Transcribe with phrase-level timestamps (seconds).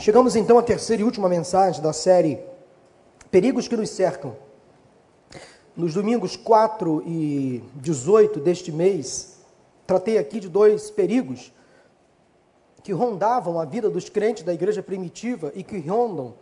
[0.00, 2.40] Chegamos então à terceira e última mensagem da série
[3.30, 4.34] Perigos que nos cercam.
[5.76, 9.40] Nos domingos 4 e 18 deste mês,
[9.86, 11.52] tratei aqui de dois perigos
[12.82, 16.32] que rondavam a vida dos crentes da igreja primitiva e que rondam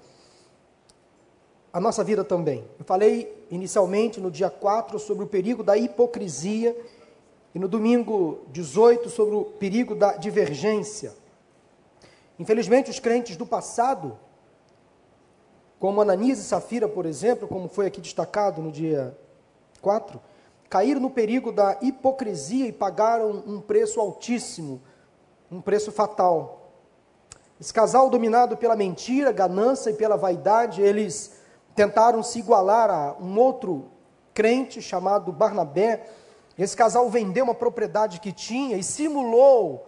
[1.72, 2.64] a nossa vida também.
[2.78, 6.80] Eu falei inicialmente no dia 4 sobre o perigo da hipocrisia
[7.52, 11.12] e no domingo 18 sobre o perigo da divergência.
[12.38, 14.16] Infelizmente, os crentes do passado,
[15.80, 19.16] como Ananias e Safira, por exemplo, como foi aqui destacado no dia
[19.80, 20.20] 4,
[20.70, 24.80] caíram no perigo da hipocrisia e pagaram um preço altíssimo,
[25.50, 26.70] um preço fatal.
[27.60, 31.40] Esse casal, dominado pela mentira, ganância e pela vaidade, eles
[31.74, 33.90] tentaram se igualar a um outro
[34.32, 36.08] crente chamado Barnabé.
[36.56, 39.87] Esse casal vendeu uma propriedade que tinha e simulou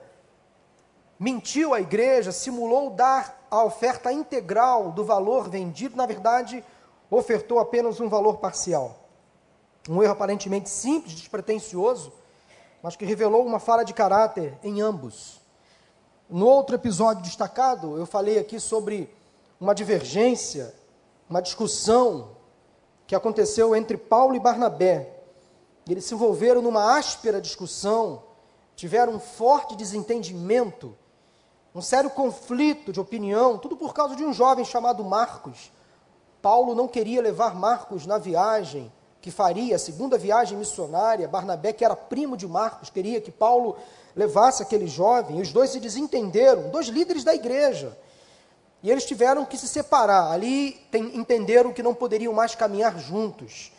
[1.21, 6.65] mentiu à igreja, simulou dar a oferta integral do valor vendido, na verdade,
[7.11, 8.97] ofertou apenas um valor parcial.
[9.87, 12.11] Um erro aparentemente simples, despretensioso,
[12.83, 15.39] mas que revelou uma falha de caráter em ambos.
[16.29, 19.15] No outro episódio destacado, eu falei aqui sobre
[19.61, 20.75] uma divergência,
[21.29, 22.31] uma discussão
[23.07, 25.23] que aconteceu entre Paulo e Barnabé.
[25.87, 28.23] Eles se envolveram numa áspera discussão,
[28.75, 30.97] tiveram um forte desentendimento
[31.75, 35.71] um sério conflito de opinião, tudo por causa de um jovem chamado Marcos.
[36.43, 38.91] Paulo não queria levar Marcos na viagem
[39.21, 41.29] que faria, a segunda viagem missionária.
[41.29, 43.77] Barnabé, que era primo de Marcos, queria que Paulo
[44.17, 45.39] levasse aquele jovem.
[45.39, 47.97] E os dois se desentenderam, dois líderes da igreja.
[48.83, 50.33] E eles tiveram que se separar.
[50.33, 53.71] Ali tem, entenderam que não poderiam mais caminhar juntos.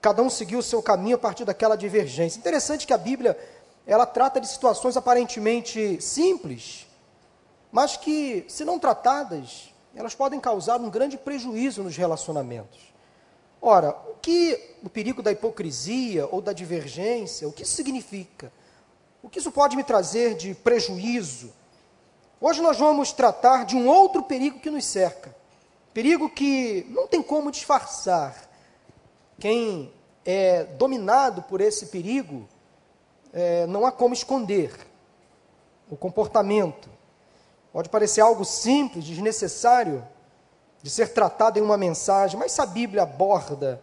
[0.00, 2.38] Cada um seguiu o seu caminho a partir daquela divergência.
[2.38, 3.36] Interessante que a Bíblia
[3.84, 6.86] ela trata de situações aparentemente simples,
[7.70, 12.92] mas que, se não tratadas, elas podem causar um grande prejuízo nos relacionamentos.
[13.60, 18.52] Ora, o que o perigo da hipocrisia ou da divergência, o que isso significa?
[19.22, 21.52] O que isso pode me trazer de prejuízo?
[22.40, 25.34] Hoje nós vamos tratar de um outro perigo que nos cerca.
[25.92, 28.48] Perigo que não tem como disfarçar.
[29.40, 29.92] Quem
[30.24, 32.48] é dominado por esse perigo,
[33.32, 34.72] é, não há como esconder
[35.90, 36.88] o comportamento,
[37.72, 40.06] Pode parecer algo simples, desnecessário
[40.82, 43.80] de ser tratado em uma mensagem, mas se a Bíblia aborda,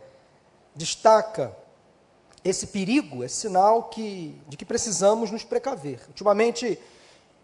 [0.73, 1.56] destaca
[2.44, 6.00] esse perigo, é sinal que, de que precisamos nos precaver.
[6.07, 6.79] Ultimamente,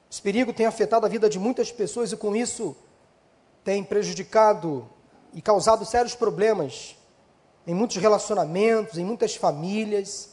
[0.10, 2.76] esse perigo tem afetado a vida de muitas pessoas e com isso
[3.64, 4.88] tem prejudicado
[5.34, 6.96] e causado sérios problemas
[7.66, 10.30] em muitos relacionamentos, em muitas famílias,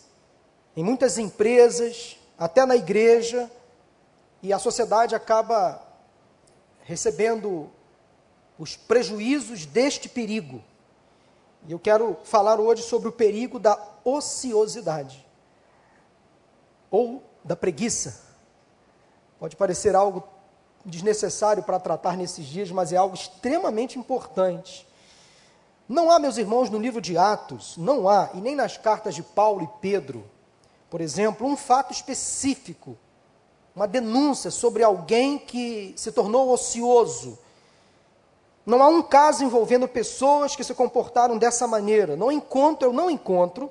[0.76, 3.50] em muitas empresas, até na igreja,
[4.42, 5.87] e a sociedade acaba
[6.88, 7.68] recebendo
[8.58, 10.64] os prejuízos deste perigo.
[11.66, 15.22] E eu quero falar hoje sobre o perigo da ociosidade
[16.90, 18.22] ou da preguiça.
[19.38, 20.26] Pode parecer algo
[20.82, 24.88] desnecessário para tratar nesses dias, mas é algo extremamente importante.
[25.86, 29.22] Não há, meus irmãos, no livro de Atos, não há, e nem nas cartas de
[29.22, 30.24] Paulo e Pedro,
[30.88, 32.96] por exemplo, um fato específico
[33.78, 37.38] uma denúncia sobre alguém que se tornou ocioso.
[38.66, 42.16] Não há um caso envolvendo pessoas que se comportaram dessa maneira.
[42.16, 43.70] Não encontro, eu não encontro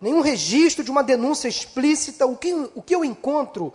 [0.00, 2.26] nenhum registro de uma denúncia explícita.
[2.26, 3.72] O que, o que eu encontro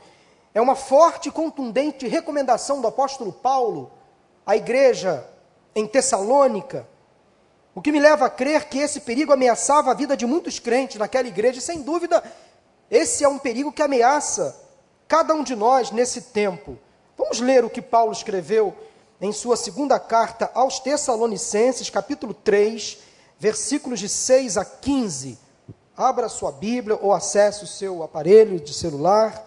[0.54, 3.90] é uma forte e contundente recomendação do apóstolo Paulo
[4.46, 5.26] à igreja
[5.74, 6.86] em Tessalônica,
[7.74, 10.98] o que me leva a crer que esse perigo ameaçava a vida de muitos crentes
[10.98, 11.60] naquela igreja.
[11.60, 12.22] E, sem dúvida,
[12.92, 14.67] esse é um perigo que ameaça
[15.08, 16.78] cada um de nós nesse tempo.
[17.18, 18.76] Vamos ler o que Paulo escreveu
[19.20, 23.00] em sua segunda carta aos Tessalonicenses, capítulo 3,
[23.40, 25.40] versículos de 6 a 15.
[25.96, 29.44] Abra sua Bíblia ou acesse o seu aparelho de celular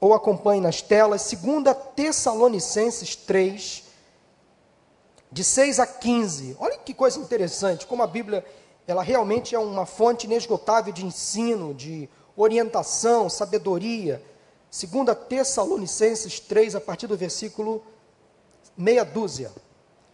[0.00, 1.22] ou acompanhe nas telas.
[1.22, 3.82] Segunda Tessalonicenses 3,
[5.32, 6.56] de 6 a 15.
[6.60, 8.44] Olha que coisa interessante, como a Bíblia
[8.86, 14.22] ela realmente é uma fonte inesgotável de ensino, de orientação, sabedoria,
[14.70, 17.82] Segunda Tessalonicenses 3, a partir do versículo
[18.76, 19.50] meia dúzia.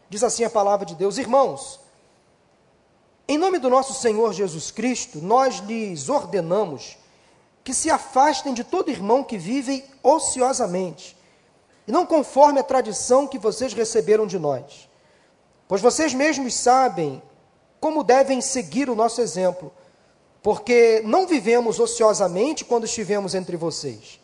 [0.09, 1.79] Diz assim a palavra de Deus: Irmãos,
[3.29, 6.97] em nome do nosso Senhor Jesus Cristo, nós lhes ordenamos
[7.63, 11.15] que se afastem de todo irmão que vive ociosamente,
[11.87, 14.89] e não conforme a tradição que vocês receberam de nós.
[15.69, 17.21] Pois vocês mesmos sabem
[17.79, 19.71] como devem seguir o nosso exemplo,
[20.43, 24.19] porque não vivemos ociosamente quando estivemos entre vocês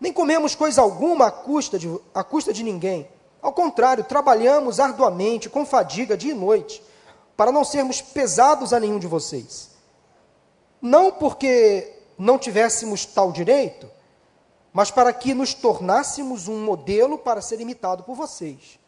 [0.00, 3.08] nem comemos coisa alguma à custa de, à custa de ninguém.
[3.40, 6.82] Ao contrário, trabalhamos arduamente, com fadiga, dia e noite,
[7.36, 9.70] para não sermos pesados a nenhum de vocês.
[10.80, 13.88] Não porque não tivéssemos tal direito,
[14.72, 18.78] mas para que nos tornássemos um modelo para ser imitado por vocês.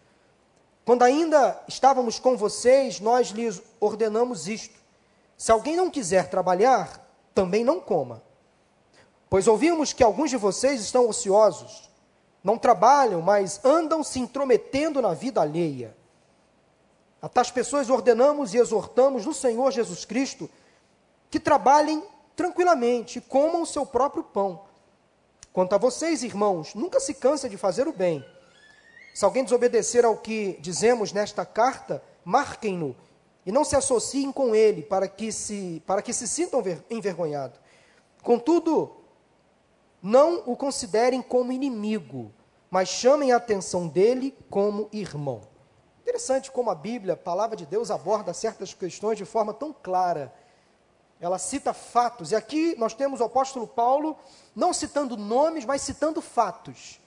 [0.85, 4.79] Quando ainda estávamos com vocês, nós lhes ordenamos isto:
[5.37, 8.23] se alguém não quiser trabalhar, também não coma.
[9.31, 11.89] Pois ouvimos que alguns de vocês estão ociosos,
[12.43, 15.97] não trabalham, mas andam se intrometendo na vida alheia.
[17.21, 20.49] A tais pessoas ordenamos e exortamos no Senhor Jesus Cristo
[21.31, 22.03] que trabalhem
[22.35, 24.63] tranquilamente comam o seu próprio pão.
[25.53, 28.25] Quanto a vocês, irmãos, nunca se cansa de fazer o bem.
[29.13, 32.95] Se alguém desobedecer ao que dizemos nesta carta, marquem-no
[33.45, 37.59] e não se associem com ele para que se, para que se sintam envergonhados.
[38.23, 38.95] Contudo,
[40.03, 42.33] não o considerem como inimigo,
[42.71, 45.43] mas chamem a atenção dele como irmão.
[46.03, 50.33] Interessante como a Bíblia, a palavra de Deus, aborda certas questões de forma tão clara.
[51.21, 54.17] Ela cita fatos, e aqui nós temos o apóstolo Paulo
[54.55, 57.01] não citando nomes, mas citando fatos.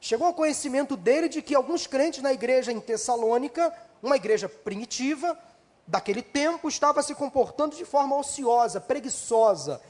[0.00, 5.38] Chegou ao conhecimento dele de que alguns crentes na igreja em Tessalônica, uma igreja primitiva,
[5.86, 9.80] daquele tempo, estava se comportando de forma ociosa, preguiçosa,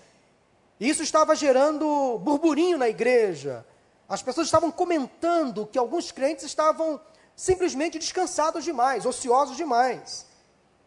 [0.89, 3.65] isso estava gerando burburinho na igreja.
[4.09, 7.01] As pessoas estavam comentando que alguns crentes estavam
[7.37, 10.27] simplesmente descansados demais, ociosos demais,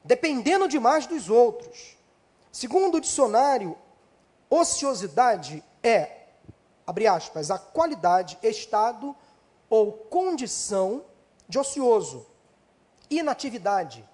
[0.03, 1.95] dependendo demais dos outros.
[2.51, 3.77] Segundo o dicionário,
[4.49, 6.27] ociosidade é,
[6.85, 9.15] abre aspas, a qualidade, estado
[9.69, 11.05] ou condição
[11.47, 12.25] de ocioso,
[13.09, 14.07] inatividade,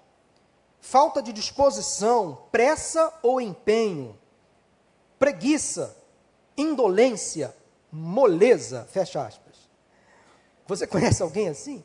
[0.80, 4.18] falta de disposição, pressa ou empenho,
[5.22, 5.96] preguiça,
[6.56, 7.54] indolência,
[7.92, 9.54] moleza, fecha aspas.
[10.66, 11.84] Você conhece alguém assim?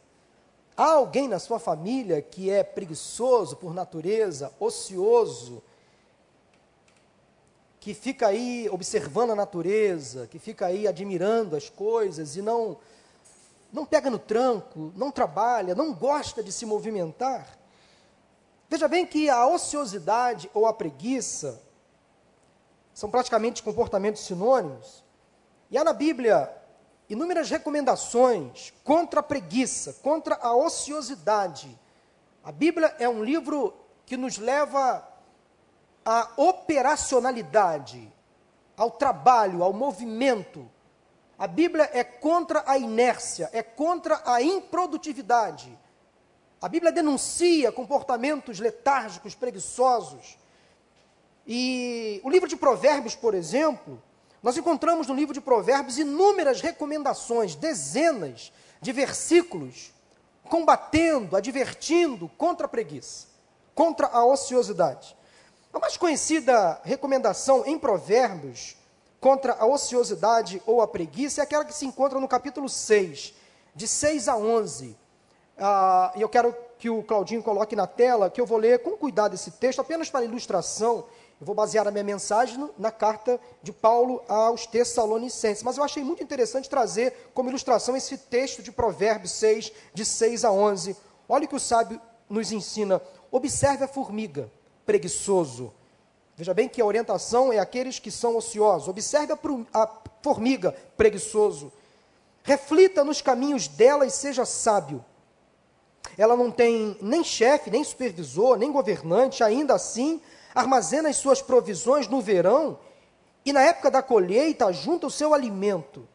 [0.76, 5.62] Há alguém na sua família que é preguiçoso por natureza, ocioso,
[7.80, 12.76] que fica aí observando a natureza, que fica aí admirando as coisas e não
[13.72, 17.56] não pega no tranco, não trabalha, não gosta de se movimentar?
[18.68, 21.67] Veja bem que a ociosidade ou a preguiça
[22.98, 25.04] são praticamente comportamentos sinônimos.
[25.70, 26.52] E há na Bíblia
[27.08, 31.80] inúmeras recomendações contra a preguiça, contra a ociosidade.
[32.44, 33.72] A Bíblia é um livro
[34.04, 35.08] que nos leva
[36.04, 38.12] à operacionalidade,
[38.76, 40.68] ao trabalho, ao movimento.
[41.38, 45.78] A Bíblia é contra a inércia, é contra a improdutividade.
[46.60, 50.40] A Bíblia denuncia comportamentos letárgicos, preguiçosos.
[51.48, 54.04] E o livro de Provérbios, por exemplo,
[54.44, 58.52] nós encontramos no livro de Provérbios inúmeras recomendações, dezenas
[58.82, 59.94] de versículos
[60.44, 63.28] combatendo, advertindo contra a preguiça,
[63.74, 65.16] contra a ociosidade.
[65.74, 68.76] A mais conhecida recomendação em Provérbios
[69.20, 73.34] contra a ociosidade ou a preguiça é aquela que se encontra no capítulo 6,
[73.74, 74.98] de 6 a 11.
[75.58, 78.92] Ah, e eu quero que o Claudinho coloque na tela, que eu vou ler com
[78.92, 81.06] cuidado esse texto, apenas para ilustração
[81.40, 85.62] eu vou basear a minha mensagem na carta de Paulo aos Tessalonicenses.
[85.62, 90.44] Mas eu achei muito interessante trazer como ilustração esse texto de Provérbios 6, de 6
[90.44, 90.98] a 11.
[91.30, 93.00] Olha o que o sábio nos ensina.
[93.32, 94.52] Observe a formiga,
[94.84, 95.72] preguiçoso.
[96.36, 98.88] Veja bem que a orientação é aqueles que são ociosos.
[98.88, 99.38] Observe a,
[99.84, 99.90] a
[100.24, 101.72] formiga, preguiçoso.
[102.42, 105.06] Reflita nos caminhos dela e seja sábio.
[106.18, 110.20] Ela não tem nem chefe, nem supervisor, nem governante, ainda assim
[110.60, 112.80] armazena as suas provisões no verão
[113.46, 116.08] e na época da colheita junta o seu alimento.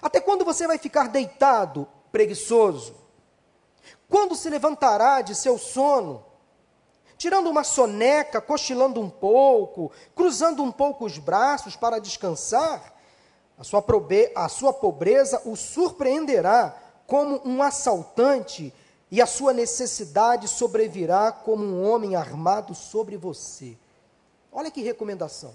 [0.00, 2.94] Até quando você vai ficar deitado, preguiçoso?
[4.08, 6.24] Quando se levantará de seu sono?
[7.18, 12.94] Tirando uma soneca, cochilando um pouco, cruzando um pouco os braços para descansar?
[13.58, 13.84] A sua,
[14.36, 16.74] a sua pobreza o surpreenderá
[17.06, 18.72] como um assaltante
[19.10, 23.76] e a sua necessidade sobrevirá como um homem armado sobre você.
[24.52, 25.52] Olha que recomendação.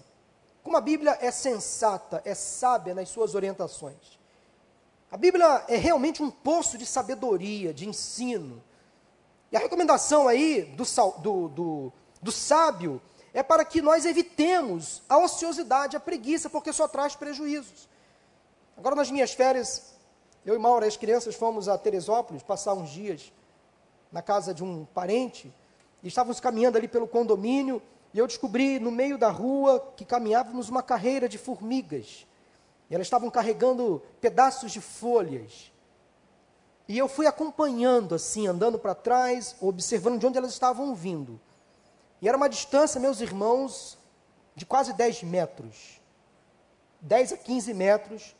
[0.61, 4.19] Como a Bíblia é sensata, é sábia nas suas orientações.
[5.09, 8.61] A Bíblia é realmente um poço de sabedoria, de ensino.
[9.51, 10.83] E a recomendação aí do,
[11.19, 13.01] do, do, do sábio
[13.33, 17.87] é para que nós evitemos a ociosidade, a preguiça, porque só traz prejuízos.
[18.75, 19.93] Agora, nas minhas férias,
[20.45, 23.31] eu e Maura, as crianças, fomos a Teresópolis passar uns dias
[24.15, 25.53] na casa de um parente,
[26.01, 27.81] e estávamos caminhando ali pelo condomínio,
[28.13, 32.25] e eu descobri no meio da rua que caminhávamos uma carreira de formigas.
[32.89, 35.69] E elas estavam carregando pedaços de folhas.
[36.87, 41.37] E eu fui acompanhando, assim, andando para trás, observando de onde elas estavam vindo.
[42.21, 43.97] E era uma distância, meus irmãos,
[44.55, 45.99] de quase 10 metros.
[47.01, 48.33] 10 a 15 metros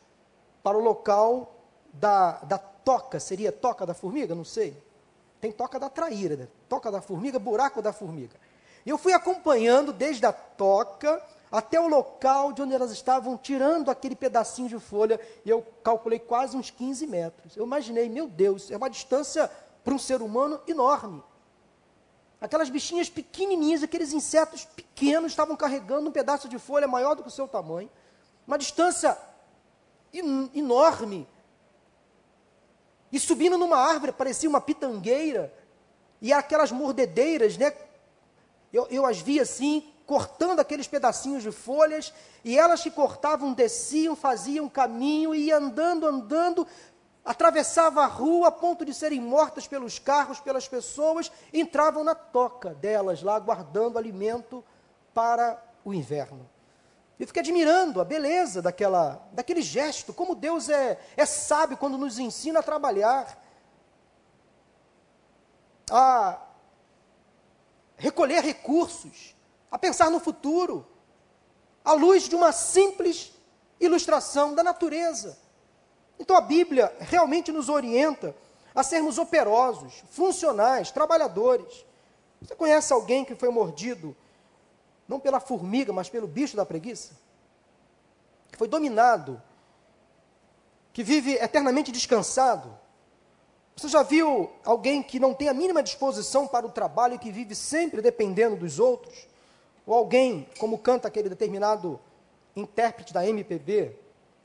[0.62, 1.54] para o local
[1.92, 3.20] da, da toca.
[3.20, 4.34] Seria toca da formiga?
[4.34, 4.85] Não sei.
[5.40, 6.48] Tem toca da traíra, né?
[6.68, 8.36] toca da formiga, buraco da formiga.
[8.84, 13.90] E eu fui acompanhando desde a toca até o local de onde elas estavam tirando
[13.90, 17.56] aquele pedacinho de folha, e eu calculei quase uns 15 metros.
[17.56, 19.50] Eu imaginei, meu Deus, é uma distância
[19.84, 21.22] para um ser humano enorme.
[22.40, 27.28] Aquelas bichinhas pequenininhas, aqueles insetos pequenos, estavam carregando um pedaço de folha maior do que
[27.28, 27.90] o seu tamanho,
[28.46, 29.16] uma distância
[30.54, 31.26] enorme.
[33.16, 35.50] E subindo numa árvore, parecia uma pitangueira,
[36.20, 37.72] e aquelas mordedeiras, né?
[38.70, 42.12] Eu, eu as vi assim, cortando aqueles pedacinhos de folhas,
[42.44, 46.66] e elas que cortavam desciam, faziam caminho, e andando, andando,
[47.24, 52.74] atravessava a rua a ponto de serem mortas pelos carros, pelas pessoas, entravam na toca
[52.74, 54.62] delas lá, guardando alimento
[55.14, 56.46] para o inverno.
[57.18, 62.18] Eu fiquei admirando a beleza daquela, daquele gesto, como Deus é, é sábio quando nos
[62.18, 63.42] ensina a trabalhar,
[65.90, 66.38] a
[67.96, 69.34] recolher recursos,
[69.70, 70.86] a pensar no futuro,
[71.82, 73.32] à luz de uma simples
[73.80, 75.38] ilustração da natureza.
[76.18, 78.34] Então a Bíblia realmente nos orienta
[78.74, 81.86] a sermos operosos, funcionais, trabalhadores.
[82.42, 84.14] Você conhece alguém que foi mordido
[85.08, 87.14] não pela formiga, mas pelo bicho da preguiça?
[88.50, 89.40] Que foi dominado,
[90.92, 92.76] que vive eternamente descansado?
[93.76, 97.30] Você já viu alguém que não tem a mínima disposição para o trabalho e que
[97.30, 99.28] vive sempre dependendo dos outros?
[99.86, 102.00] Ou alguém, como canta aquele determinado
[102.56, 103.94] intérprete da MPB,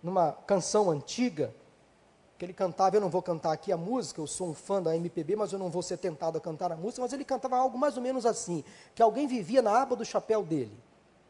[0.03, 1.53] numa canção antiga,
[2.42, 4.96] que ele cantava, eu não vou cantar aqui a música, eu sou um fã da
[4.98, 7.78] MPB, mas eu não vou ser tentado a cantar a música, mas ele cantava algo
[7.78, 8.64] mais ou menos assim,
[8.96, 10.76] que alguém vivia na aba do chapéu dele.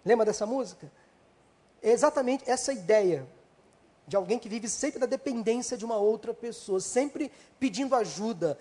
[0.05, 0.89] Lembra dessa música?
[1.83, 3.27] É exatamente essa ideia
[4.07, 8.57] de alguém que vive sempre da dependência de uma outra pessoa, sempre pedindo ajuda.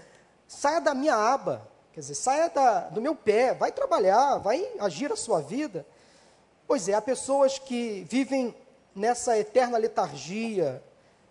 [0.49, 5.12] Saia da minha aba, Quer dizer, saia da, do meu pé, vai trabalhar, vai agir
[5.12, 5.87] a sua vida.
[6.66, 8.52] Pois é, há pessoas que vivem
[8.92, 10.83] nessa eterna letargia,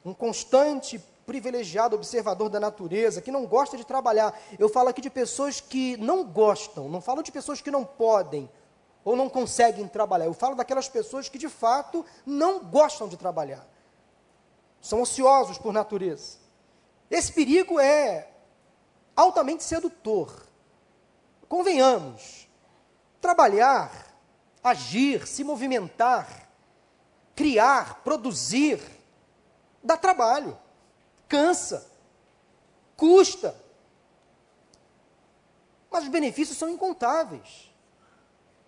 [0.04, 4.36] um constante privilegiado observador da natureza, que não gosta de trabalhar.
[4.58, 8.50] Eu falo aqui de pessoas que não gostam, não falo de pessoas que não podem
[9.06, 10.26] ou não conseguem trabalhar.
[10.26, 13.64] Eu falo daquelas pessoas que de fato não gostam de trabalhar.
[14.82, 16.40] São ociosos por natureza.
[17.12, 18.28] Esse perigo é
[19.16, 20.34] altamente sedutor.
[21.48, 22.50] Convenhamos,
[23.22, 23.92] trabalhar,
[24.64, 26.50] agir, se movimentar,
[27.36, 28.82] criar, produzir,
[29.84, 30.58] dá trabalho,
[31.30, 31.90] cansa,
[32.98, 33.56] custa.
[35.90, 37.72] Mas os benefícios são incontáveis.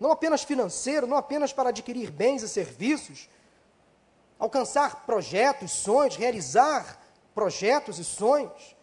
[0.00, 3.28] Não apenas financeiro, não apenas para adquirir bens e serviços,
[4.38, 6.98] alcançar projetos, sonhos, realizar
[7.34, 8.74] projetos e sonhos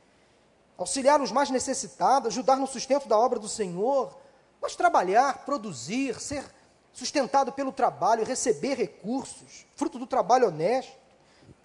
[0.79, 4.17] auxiliar os mais necessitados, ajudar no sustento da obra do Senhor,
[4.61, 6.43] mas trabalhar, produzir, ser
[6.93, 10.97] sustentado pelo trabalho, receber recursos, fruto do trabalho honesto,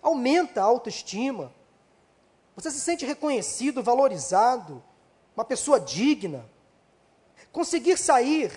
[0.03, 1.53] aumenta a autoestima.
[2.57, 4.83] Você se sente reconhecido, valorizado,
[5.37, 6.49] uma pessoa digna.
[7.53, 8.53] Conseguir sair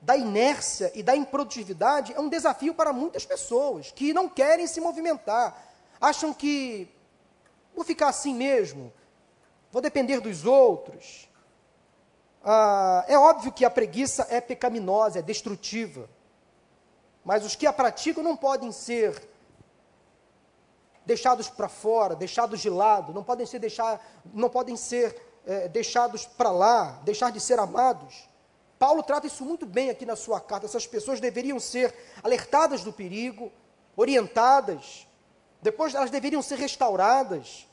[0.00, 4.80] da inércia e da improdutividade é um desafio para muitas pessoas que não querem se
[4.80, 5.56] movimentar,
[6.00, 6.88] acham que
[7.74, 8.92] vou ficar assim mesmo,
[9.72, 11.28] vou depender dos outros.
[12.44, 16.08] Ah, é óbvio que a preguiça é pecaminosa, é destrutiva.
[17.24, 19.20] Mas os que a praticam não podem ser
[21.06, 26.26] deixados para fora, deixados de lado, não podem ser, deixar, não podem ser é, deixados
[26.26, 28.28] para lá, deixar de ser amados.
[28.78, 30.66] Paulo trata isso muito bem aqui na sua carta.
[30.66, 33.50] Essas pessoas deveriam ser alertadas do perigo,
[33.96, 35.06] orientadas,
[35.62, 37.66] depois elas deveriam ser restauradas,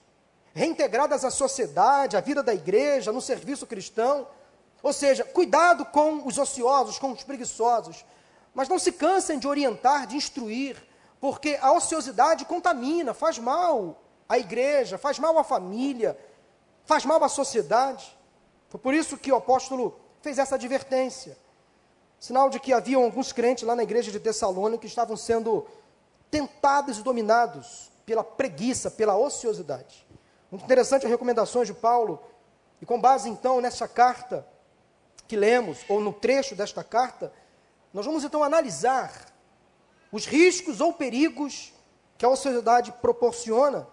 [0.53, 4.27] reintegradas à sociedade, à vida da igreja, no serviço cristão.
[4.81, 8.05] Ou seja, cuidado com os ociosos, com os preguiçosos.
[8.53, 10.77] Mas não se cansem de orientar, de instruir,
[11.23, 16.19] porque a ociosidade contamina, faz mal à igreja, faz mal à família,
[16.83, 18.13] faz mal à sociedade.
[18.67, 21.37] Foi por isso que o apóstolo fez essa advertência.
[22.19, 25.65] Sinal de que haviam alguns crentes lá na igreja de Tessalônica que estavam sendo
[26.29, 30.05] tentados e dominados pela preguiça, pela ociosidade.
[30.51, 32.21] Muito interessante as recomendações de Paulo,
[32.81, 34.45] e com base então nessa carta
[35.25, 37.31] que lemos, ou no trecho desta carta,
[37.93, 39.31] nós vamos então analisar
[40.13, 41.73] os riscos ou perigos
[42.19, 43.87] que a sociedade proporciona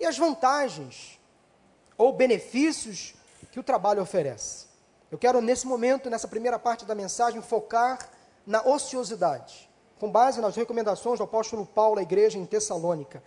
[0.00, 1.20] e as vantagens
[1.98, 3.14] ou benefícios
[3.52, 4.66] que o trabalho oferece.
[5.10, 8.08] Eu quero, nesse momento, nessa primeira parte da mensagem, focar
[8.46, 9.70] na ociosidade,
[10.00, 13.22] com base nas recomendações do apóstolo Paulo à igreja em Tessalônica.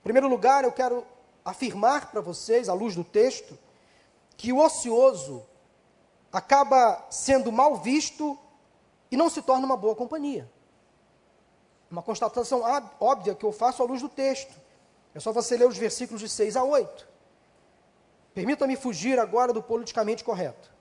[0.00, 1.06] Em primeiro lugar, eu quero
[1.44, 3.56] afirmar para vocês, à luz do texto,
[4.36, 5.46] que o ocioso
[6.32, 8.36] acaba sendo mal visto
[9.12, 10.50] e não se torna uma boa companhia.
[11.92, 12.62] Uma constatação
[12.98, 14.58] óbvia que eu faço à luz do texto.
[15.14, 17.06] É só você ler os versículos de 6 a 8.
[18.32, 20.72] Permita-me fugir agora do politicamente correto.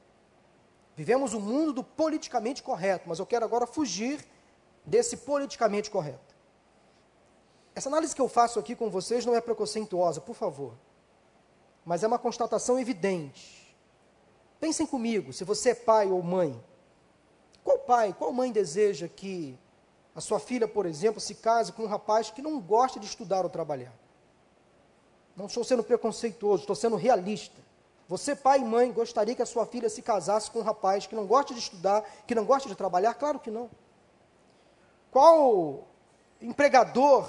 [0.96, 4.25] Vivemos o um mundo do politicamente correto, mas eu quero agora fugir
[4.86, 6.34] desse politicamente correto.
[7.75, 10.75] Essa análise que eu faço aqui com vocês não é preconceituosa, por favor,
[11.84, 13.75] mas é uma constatação evidente.
[14.62, 16.58] Pensem comigo, se você é pai ou mãe,
[17.65, 19.60] qual pai, qual mãe deseja que
[20.15, 23.44] a sua filha, por exemplo, se case com um rapaz que não gosta de estudar
[23.44, 23.94] ou trabalhar?
[25.36, 27.56] Não estou sendo preconceituoso, estou sendo realista.
[28.10, 31.15] Você, pai e mãe, gostaria que a sua filha se casasse com um rapaz que
[31.15, 33.13] não gosta de estudar, que não gosta de trabalhar?
[33.13, 33.70] Claro que não.
[35.10, 35.88] Qual
[36.41, 37.25] empregador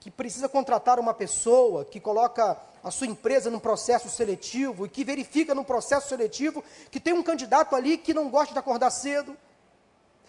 [0.00, 5.04] que precisa contratar uma pessoa, que coloca a sua empresa num processo seletivo e que
[5.04, 9.36] verifica no processo seletivo que tem um candidato ali que não gosta de acordar cedo,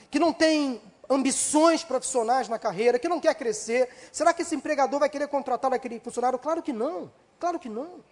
[0.09, 4.99] que não tem ambições profissionais na carreira, que não quer crescer, será que esse empregador
[4.99, 6.37] vai querer contratar aquele funcionário?
[6.37, 8.03] Claro que não, claro que não.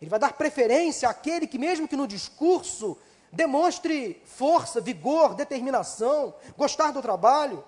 [0.00, 2.96] Ele vai dar preferência àquele que, mesmo que no discurso,
[3.30, 7.64] demonstre força, vigor, determinação, gostar do trabalho.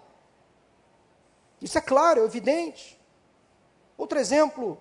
[1.61, 3.01] Isso é claro, é evidente.
[3.97, 4.81] Outro exemplo,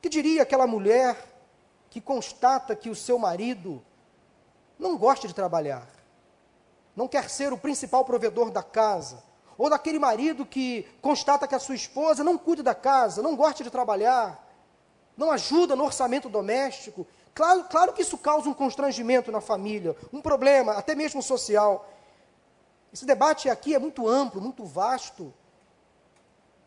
[0.00, 1.16] que diria aquela mulher
[1.90, 3.84] que constata que o seu marido
[4.78, 5.86] não gosta de trabalhar,
[6.98, 9.22] não quer ser o principal provedor da casa,
[9.56, 13.62] ou daquele marido que constata que a sua esposa não cuida da casa, não gosta
[13.62, 14.44] de trabalhar,
[15.16, 17.06] não ajuda no orçamento doméstico.
[17.32, 21.88] Claro, claro que isso causa um constrangimento na família, um problema, até mesmo social.
[22.92, 25.32] Esse debate aqui é muito amplo, muito vasto.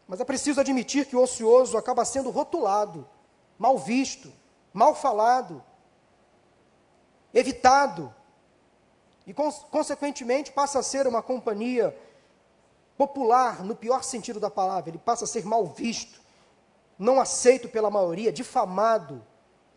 [0.08, 3.06] Mas é preciso admitir que o ocioso acaba sendo rotulado,
[3.60, 4.32] mal visto,
[4.72, 5.62] mal falado,
[7.34, 8.16] evitado.
[9.26, 11.96] E, consequentemente, passa a ser uma companhia
[12.98, 14.90] popular, no pior sentido da palavra.
[14.90, 16.22] Ele passa a ser mal visto
[17.02, 19.26] não aceito pela maioria, difamado.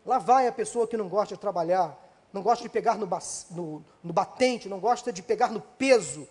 [0.05, 1.99] Lá vai a pessoa que não gosta de trabalhar,
[2.31, 3.09] não gosta de pegar no,
[3.49, 6.27] no, no batente, não gosta de pegar no peso.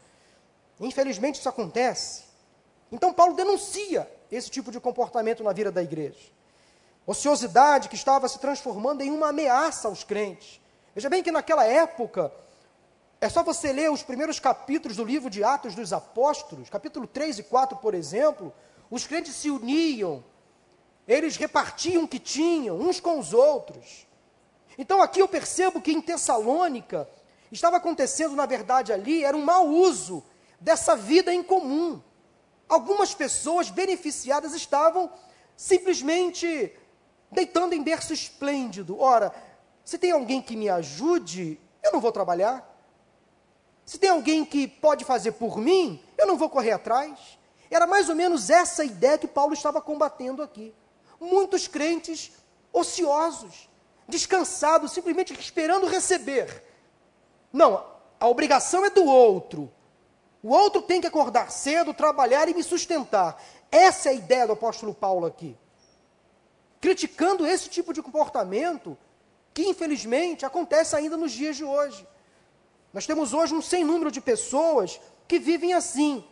[0.78, 2.22] Infelizmente isso acontece.
[2.92, 6.30] Então Paulo denuncia esse tipo de comportamento na vida da igreja.
[7.04, 10.60] Ociosidade que estava se transformando em uma ameaça aos crentes.
[10.94, 12.32] Veja bem que naquela época,
[13.24, 17.38] é só você ler os primeiros capítulos do livro de Atos dos Apóstolos, capítulo 3
[17.38, 18.52] e 4, por exemplo,
[18.90, 20.22] os crentes se uniam
[21.06, 24.06] eles repartiam o que tinham uns com os outros.
[24.76, 27.08] Então aqui eu percebo que em Tessalônica
[27.52, 30.24] estava acontecendo, na verdade, ali, era um mau uso
[30.60, 32.02] dessa vida em comum.
[32.68, 35.10] Algumas pessoas beneficiadas estavam
[35.56, 36.72] simplesmente
[37.30, 38.98] deitando em berço esplêndido.
[38.98, 39.32] Ora,
[39.84, 42.73] se tem alguém que me ajude, eu não vou trabalhar.
[43.84, 47.38] Se tem alguém que pode fazer por mim, eu não vou correr atrás.
[47.70, 50.74] Era mais ou menos essa ideia que Paulo estava combatendo aqui
[51.20, 52.32] muitos crentes
[52.72, 53.68] ociosos,
[54.08, 56.62] descansados, simplesmente esperando receber.
[57.52, 57.84] Não,
[58.18, 59.72] a obrigação é do outro.
[60.42, 63.42] O outro tem que acordar cedo, trabalhar e me sustentar.
[63.70, 65.56] Essa é a ideia do apóstolo Paulo aqui.
[66.80, 68.98] Criticando esse tipo de comportamento
[69.54, 72.06] que, infelizmente, acontece ainda nos dias de hoje.
[72.94, 76.24] Nós temos hoje um sem número de pessoas que vivem assim,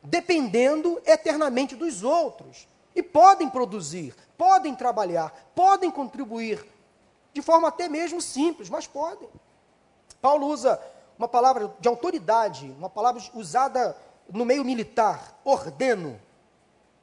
[0.00, 2.68] dependendo eternamente dos outros.
[2.94, 6.64] E podem produzir, podem trabalhar, podem contribuir,
[7.32, 9.28] de forma até mesmo simples, mas podem.
[10.22, 10.80] Paulo usa
[11.18, 13.96] uma palavra de autoridade, uma palavra usada
[14.32, 16.20] no meio militar, ordeno.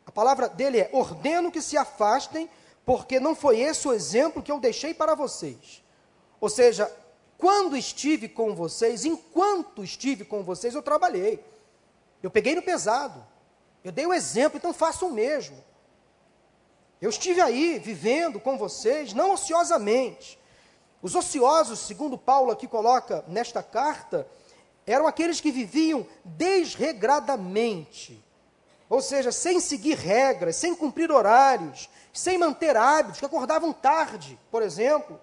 [0.06, 2.50] A palavra dele é: ordeno que se afastem,
[2.86, 5.84] porque não foi esse o exemplo que eu deixei para vocês.
[6.40, 6.90] Ou seja,
[7.44, 11.44] quando estive com vocês, enquanto estive com vocês, eu trabalhei.
[12.22, 13.22] Eu peguei no pesado.
[13.84, 15.62] Eu dei o exemplo, então façam o mesmo.
[17.02, 20.40] Eu estive aí vivendo com vocês, não ociosamente.
[21.02, 24.26] Os ociosos, segundo Paulo aqui coloca nesta carta,
[24.88, 28.24] eram aqueles que viviam desregradamente,
[28.90, 34.64] ou seja, sem seguir regras, sem cumprir horários, sem manter hábitos, que acordavam tarde, por
[34.64, 35.20] exemplo,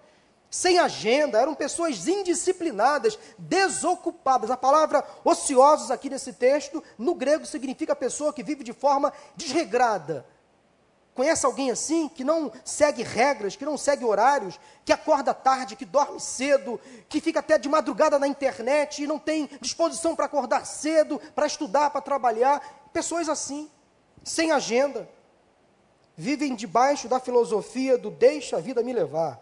[0.51, 4.51] sem agenda, eram pessoas indisciplinadas, desocupadas.
[4.51, 10.27] A palavra ociosos aqui nesse texto, no grego, significa pessoa que vive de forma desregrada,
[11.15, 15.85] Conhece alguém assim, que não segue regras, que não segue horários, que acorda tarde, que
[15.85, 20.65] dorme cedo, que fica até de madrugada na internet e não tem disposição para acordar
[20.65, 22.89] cedo, para estudar, para trabalhar?
[22.93, 23.69] Pessoas assim,
[24.25, 25.09] sem agenda,
[26.17, 29.39] vivem debaixo da filosofia do deixa a vida me levar,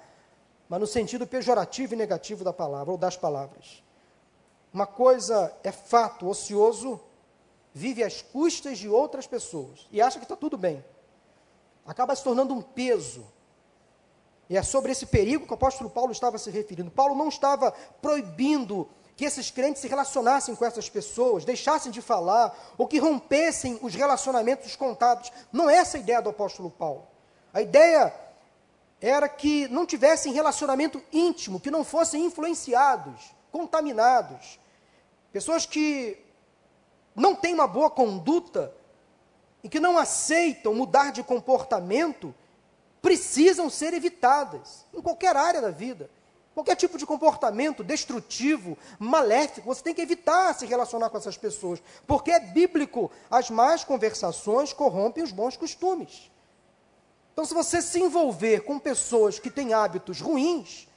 [0.68, 3.83] mas no sentido pejorativo e negativo da palavra, ou das palavras.
[4.72, 7.00] Uma coisa é fato, ocioso
[7.72, 10.85] vive às custas de outras pessoas e acha que está tudo bem
[11.88, 13.26] acaba se tornando um peso.
[14.50, 16.90] E é sobre esse perigo que o apóstolo Paulo estava se referindo.
[16.90, 22.57] Paulo não estava proibindo que esses crentes se relacionassem com essas pessoas, deixassem de falar,
[22.76, 25.33] ou que rompessem os relacionamentos contados.
[25.50, 27.07] Não é essa a ideia do apóstolo Paulo.
[27.52, 28.14] A ideia
[29.00, 34.58] era que não tivessem relacionamento íntimo, que não fossem influenciados, contaminados.
[35.32, 36.18] Pessoas que
[37.14, 38.72] não têm uma boa conduta
[39.62, 42.34] e que não aceitam mudar de comportamento
[43.00, 46.11] precisam ser evitadas em qualquer área da vida.
[46.54, 51.80] Qualquer tipo de comportamento destrutivo, maléfico, você tem que evitar se relacionar com essas pessoas,
[52.04, 56.28] porque é bíblico, as más conversações corrompem os bons costumes.
[57.38, 60.88] Então, se você se envolver com pessoas que têm hábitos ruins,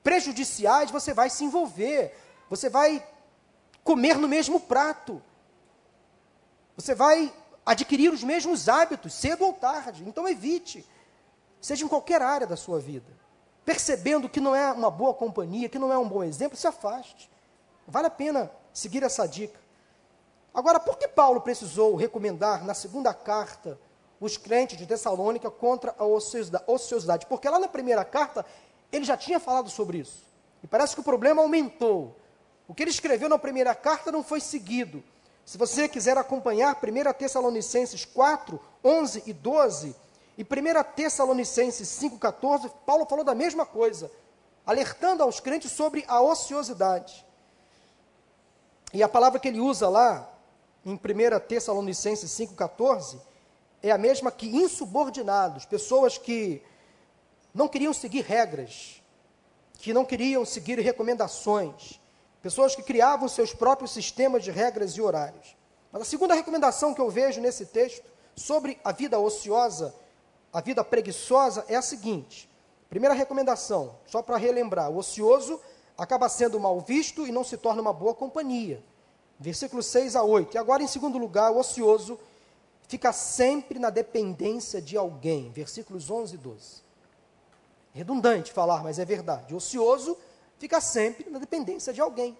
[0.00, 2.16] prejudiciais, você vai se envolver,
[2.48, 3.04] você vai
[3.82, 5.20] comer no mesmo prato,
[6.76, 7.34] você vai
[7.66, 10.04] adquirir os mesmos hábitos, cedo ou tarde.
[10.06, 10.88] Então evite,
[11.60, 13.10] seja em qualquer área da sua vida.
[13.64, 17.28] Percebendo que não é uma boa companhia, que não é um bom exemplo, se afaste.
[17.88, 19.58] Vale a pena seguir essa dica.
[20.54, 23.76] Agora, por que Paulo precisou recomendar na segunda carta
[24.24, 27.26] os crentes de Tessalônica contra a ociosidade?
[27.26, 28.44] Porque lá na primeira carta
[28.90, 30.24] ele já tinha falado sobre isso.
[30.62, 32.16] E parece que o problema aumentou.
[32.66, 35.04] O que ele escreveu na primeira carta não foi seguido.
[35.44, 39.94] Se você quiser acompanhar 1 Tessalonicenses 4, 11 e 12,
[40.38, 40.46] e 1
[40.96, 44.10] Tessalonicenses 5, 14, Paulo falou da mesma coisa,
[44.64, 47.24] alertando aos crentes sobre a ociosidade.
[48.92, 50.30] E a palavra que ele usa lá,
[50.84, 50.98] em 1
[51.46, 53.20] Tessalonicenses 5, 14,
[53.88, 56.62] é a mesma que insubordinados, pessoas que
[57.54, 59.02] não queriam seguir regras,
[59.74, 62.00] que não queriam seguir recomendações,
[62.44, 65.56] Pessoas que criavam seus próprios sistemas de regras e horários.
[65.90, 68.04] Mas a segunda recomendação que eu vejo nesse texto
[68.36, 69.94] sobre a vida ociosa,
[70.52, 72.46] a vida preguiçosa, é a seguinte.
[72.90, 75.58] Primeira recomendação, só para relembrar: o ocioso
[75.96, 78.84] acaba sendo mal visto e não se torna uma boa companhia.
[79.40, 80.54] Versículos 6 a 8.
[80.54, 82.20] E agora, em segundo lugar, o ocioso
[82.88, 85.50] fica sempre na dependência de alguém.
[85.50, 86.82] Versículos 11 e 12.
[87.92, 89.54] Redundante falar, mas é verdade.
[89.54, 90.16] Ocioso
[90.58, 92.36] fica sempre na dependência de alguém,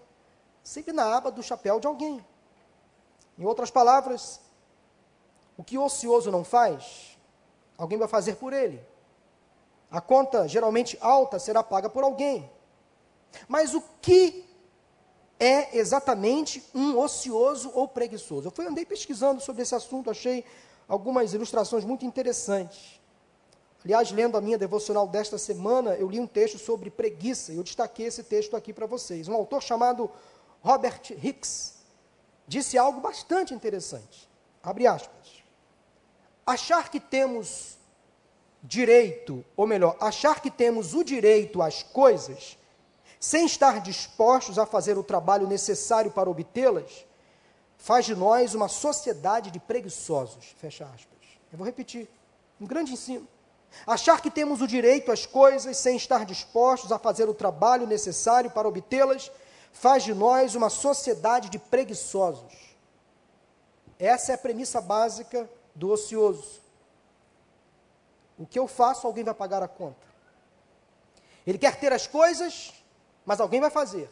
[0.62, 2.24] sempre na aba do chapéu de alguém.
[3.38, 4.40] Em outras palavras,
[5.56, 7.16] o que o ocioso não faz,
[7.78, 8.80] alguém vai fazer por ele.
[9.90, 12.50] A conta, geralmente alta, será paga por alguém.
[13.46, 14.43] Mas o que
[15.38, 18.48] é exatamente um ocioso ou preguiçoso?
[18.48, 20.44] Eu fui andei pesquisando sobre esse assunto, achei
[20.88, 23.00] algumas ilustrações muito interessantes.
[23.84, 27.62] Aliás, lendo a minha devocional desta semana, eu li um texto sobre preguiça e eu
[27.62, 29.28] destaquei esse texto aqui para vocês.
[29.28, 30.10] Um autor chamado
[30.62, 31.74] Robert Hicks
[32.46, 34.28] disse algo bastante interessante.
[34.62, 35.44] Abre aspas.
[36.46, 37.76] Achar que temos
[38.62, 42.56] direito, ou melhor, achar que temos o direito às coisas,
[43.24, 47.06] sem estar dispostos a fazer o trabalho necessário para obtê-las,
[47.78, 50.54] faz de nós uma sociedade de preguiçosos.
[50.58, 51.18] Fecha aspas.
[51.50, 52.06] Eu vou repetir.
[52.60, 53.26] Um grande ensino.
[53.86, 58.50] Achar que temos o direito às coisas sem estar dispostos a fazer o trabalho necessário
[58.50, 59.32] para obtê-las
[59.72, 62.76] faz de nós uma sociedade de preguiçosos.
[63.98, 66.60] Essa é a premissa básica do ocioso.
[68.38, 70.06] O que eu faço, alguém vai pagar a conta.
[71.46, 72.73] Ele quer ter as coisas,
[73.24, 74.08] mas alguém vai fazer.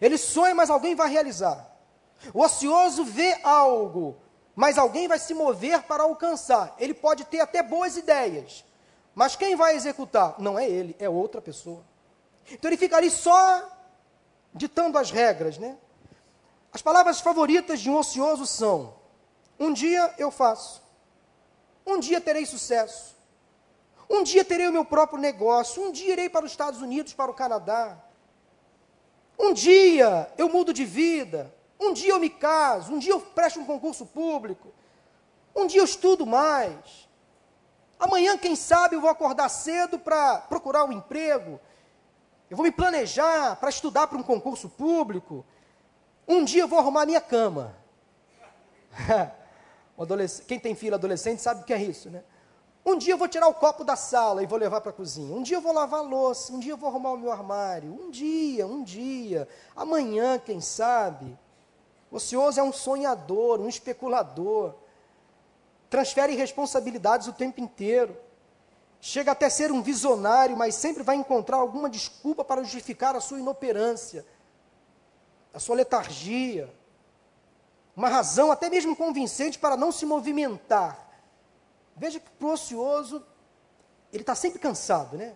[0.00, 1.70] Ele sonha, mas alguém vai realizar.
[2.32, 4.16] O ocioso vê algo,
[4.54, 6.74] mas alguém vai se mover para alcançar.
[6.78, 8.64] Ele pode ter até boas ideias,
[9.14, 10.36] mas quem vai executar?
[10.38, 11.84] Não é ele, é outra pessoa.
[12.50, 13.68] Então ele fica ali só
[14.54, 15.76] ditando as regras, né?
[16.72, 18.94] As palavras favoritas de um ocioso são:
[19.58, 20.82] um dia eu faço,
[21.86, 23.16] um dia terei sucesso,
[24.08, 27.30] um dia terei o meu próprio negócio, um dia irei para os Estados Unidos, para
[27.30, 27.98] o Canadá,
[29.38, 33.60] um dia eu mudo de vida, um dia eu me caso, um dia eu presto
[33.60, 34.72] um concurso público,
[35.54, 37.08] um dia eu estudo mais.
[37.98, 41.60] Amanhã, quem sabe, eu vou acordar cedo para procurar um emprego.
[42.50, 45.44] Eu vou me planejar para estudar para um concurso público.
[46.26, 47.76] Um dia eu vou arrumar minha cama.
[50.48, 52.24] Quem tem filho adolescente sabe o que é isso, né?
[52.84, 55.34] Um dia eu vou tirar o copo da sala e vou levar para a cozinha.
[55.34, 56.52] Um dia eu vou lavar a louça.
[56.52, 57.92] Um dia eu vou arrumar o meu armário.
[57.92, 59.48] Um dia, um dia.
[59.76, 61.38] Amanhã, quem sabe.
[62.10, 64.74] O ocioso é um sonhador, um especulador.
[65.88, 68.16] Transfere responsabilidades o tempo inteiro.
[69.00, 73.38] Chega até ser um visionário, mas sempre vai encontrar alguma desculpa para justificar a sua
[73.38, 74.26] inoperância,
[75.54, 76.72] a sua letargia.
[77.96, 81.11] Uma razão até mesmo convincente para não se movimentar
[81.96, 83.24] Veja que para o ocioso,
[84.12, 85.34] ele está sempre cansado, né?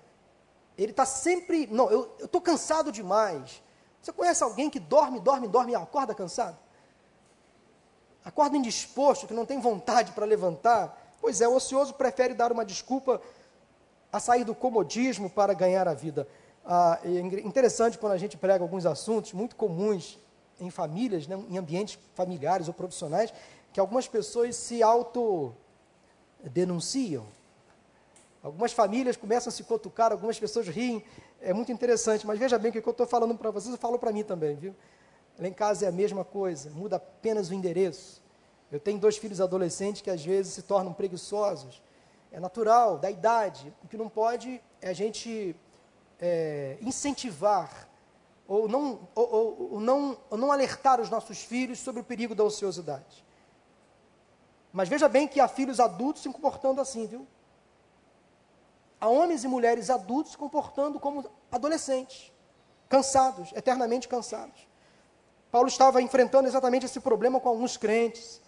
[0.77, 1.67] Ele está sempre.
[1.67, 3.63] Não, eu estou cansado demais.
[4.01, 6.57] Você conhece alguém que dorme, dorme, dorme e acorda cansado?
[8.25, 11.17] Acorda indisposto, que não tem vontade para levantar?
[11.21, 13.21] Pois é, o ocioso prefere dar uma desculpa
[14.13, 16.27] a sair do comodismo para ganhar a vida.
[16.65, 20.19] Ah, é interessante quando a gente prega alguns assuntos muito comuns
[20.61, 23.33] em famílias, né, em ambientes familiares ou profissionais,
[23.73, 25.55] que algumas pessoas se auto
[26.51, 27.27] denunciam.
[28.43, 31.05] Algumas famílias começam a se cotucar, algumas pessoas riem.
[31.41, 33.79] É muito interessante, mas veja bem que o que eu estou falando para vocês, eu
[33.79, 34.75] falo para mim também, viu?
[35.39, 38.23] Lá em casa é a mesma coisa, muda apenas o endereço.
[38.71, 41.83] Eu tenho dois filhos adolescentes que às vezes se tornam preguiçosos.
[42.33, 43.73] É natural, da idade.
[43.85, 45.55] O que não pode é a gente
[46.21, 47.89] é, incentivar
[48.49, 52.35] ou não, ou, ou, ou, não, ou não alertar os nossos filhos sobre o perigo
[52.35, 53.26] da ociosidade.
[54.73, 57.27] Mas veja bem que há filhos adultos se comportando assim, viu?
[59.01, 62.33] Há homens e mulheres adultos se comportando como adolescentes,
[62.89, 64.67] cansados, eternamente cansados.
[65.51, 68.41] Paulo estava enfrentando exatamente esse problema com alguns crentes.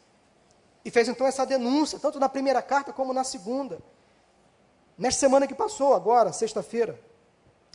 [0.84, 3.78] E fez então essa denúncia, tanto na primeira carta como na segunda.
[4.96, 7.00] Nesta semana que passou, agora, sexta-feira,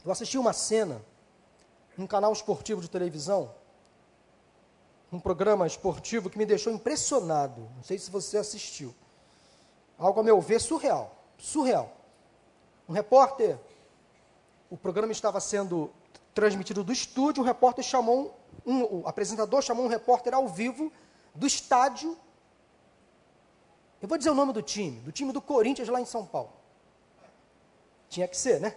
[0.03, 1.01] eu assisti uma cena
[1.97, 3.53] num canal esportivo de televisão
[5.15, 7.69] um programa esportivo que me deixou impressionado.
[7.75, 8.93] Não sei se você assistiu.
[9.97, 11.15] Algo, a meu ver, surreal.
[11.37, 11.95] Surreal.
[12.89, 13.57] Um repórter,
[14.69, 15.91] o programa estava sendo
[16.33, 20.91] transmitido do estúdio, o repórter chamou, um, o apresentador chamou um repórter ao vivo
[21.35, 22.17] do estádio.
[24.01, 26.51] Eu vou dizer o nome do time, do time do Corinthians lá em São Paulo.
[28.09, 28.75] Tinha que ser, né?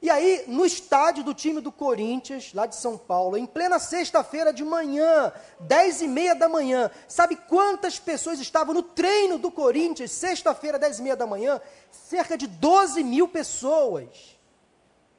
[0.00, 4.52] E aí, no estádio do time do Corinthians, lá de São Paulo, em plena sexta-feira
[4.52, 10.10] de manhã, dez e meia da manhã, sabe quantas pessoas estavam no treino do Corinthians,
[10.12, 11.60] sexta-feira, dez e meia da manhã?
[11.90, 14.36] Cerca de 12 mil pessoas.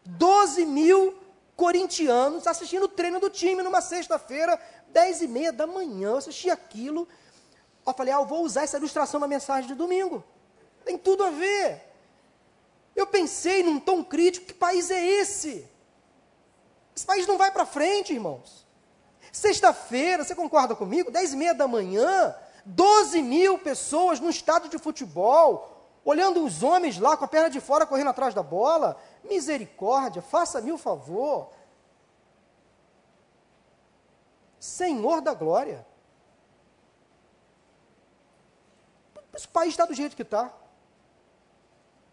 [0.05, 1.17] 12 mil
[1.55, 6.09] corintianos assistindo o treino do time numa sexta-feira, dez e meia da manhã.
[6.09, 7.07] Eu assisti aquilo,
[7.85, 10.23] eu falei, ah, eu vou usar essa ilustração na mensagem de domingo.
[10.85, 11.86] Tem tudo a ver.
[12.97, 15.69] Eu pensei num tom crítico: que país é esse?
[16.95, 18.65] Esse país não vai para frente, irmãos.
[19.31, 21.11] Sexta-feira, você concorda comigo?
[21.11, 26.97] Dez e meia da manhã, 12 mil pessoas no estádio de futebol, olhando os homens
[26.97, 28.99] lá com a perna de fora correndo atrás da bola.
[29.23, 31.51] Misericórdia, faça-me o favor.
[34.59, 35.85] Senhor da glória.
[39.35, 40.51] Esse país está do jeito que está.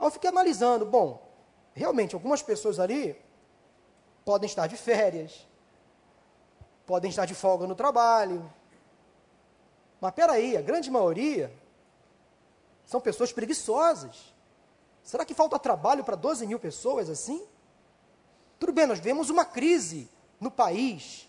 [0.05, 1.27] Aí eu fiquei analisando, bom,
[1.73, 3.19] realmente algumas pessoas ali
[4.23, 5.49] podem estar de férias,
[6.85, 8.53] podem estar de folga no trabalho.
[10.03, 11.51] Mas peraí, a grande maioria
[12.85, 14.35] são pessoas preguiçosas.
[15.03, 17.43] Será que falta trabalho para 12 mil pessoas assim?
[18.59, 21.27] Tudo bem, nós vemos uma crise no país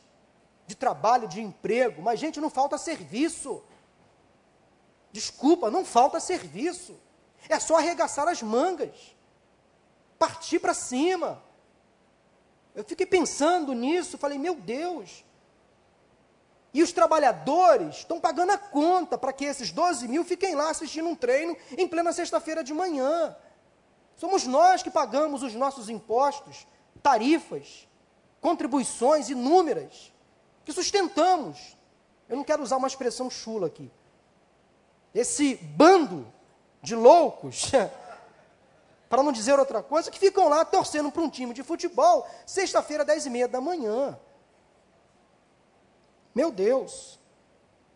[0.67, 3.63] de trabalho, de emprego, mas gente, não falta serviço.
[5.13, 7.04] Desculpa, não falta serviço.
[7.49, 9.15] É só arregaçar as mangas,
[10.17, 11.43] partir para cima.
[12.73, 15.23] Eu fiquei pensando nisso, falei, meu Deus.
[16.73, 21.07] E os trabalhadores estão pagando a conta para que esses 12 mil fiquem lá assistindo
[21.07, 23.33] um treino em plena sexta-feira de manhã.
[24.17, 26.67] Somos nós que pagamos os nossos impostos,
[27.01, 27.87] tarifas,
[28.41, 30.13] contribuições inúmeras,
[30.65, 31.77] que sustentamos.
[32.27, 33.89] Eu não quero usar uma expressão chula aqui.
[35.13, 36.27] Esse bando
[36.85, 37.71] de loucos,
[39.09, 43.03] para não dizer outra coisa, que ficam lá torcendo para um time de futebol, sexta-feira,
[43.03, 44.17] dez e meia da manhã.
[46.33, 47.19] Meu Deus.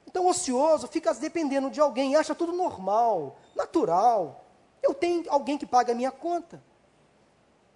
[0.07, 4.43] Então, ocioso fica dependendo de alguém, acha tudo normal, natural.
[4.81, 6.61] Eu tenho alguém que paga a minha conta.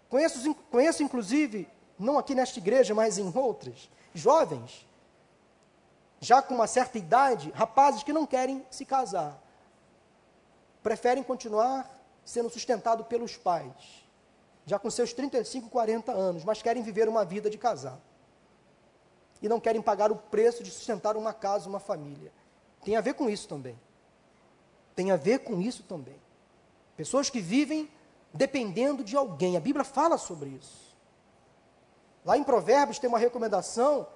[0.09, 4.87] Conheço, conheço inclusive, não aqui nesta igreja, mas em outras, jovens,
[6.19, 9.43] já com uma certa idade, rapazes que não querem se casar
[10.83, 11.89] preferem continuar
[12.23, 14.05] sendo sustentados pelos pais,
[14.65, 18.01] já com seus 35, 40 anos, mas querem viver uma vida de casado.
[19.41, 22.31] E não querem pagar o preço de sustentar uma casa, uma família.
[22.83, 23.79] Tem a ver com isso também.
[24.95, 26.21] tem a ver com isso também.
[26.95, 27.89] Pessoas que vivem
[28.31, 29.57] dependendo de alguém.
[29.57, 30.95] A Bíblia fala sobre isso.
[32.23, 34.07] Lá em Provérbios tem uma recomendação,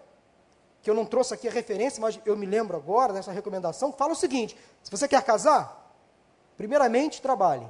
[0.81, 3.97] que eu não trouxe aqui a referência, mas eu me lembro agora dessa recomendação, que
[3.97, 5.76] fala o seguinte: se você quer casar,
[6.57, 7.67] primeiramente trabalhe.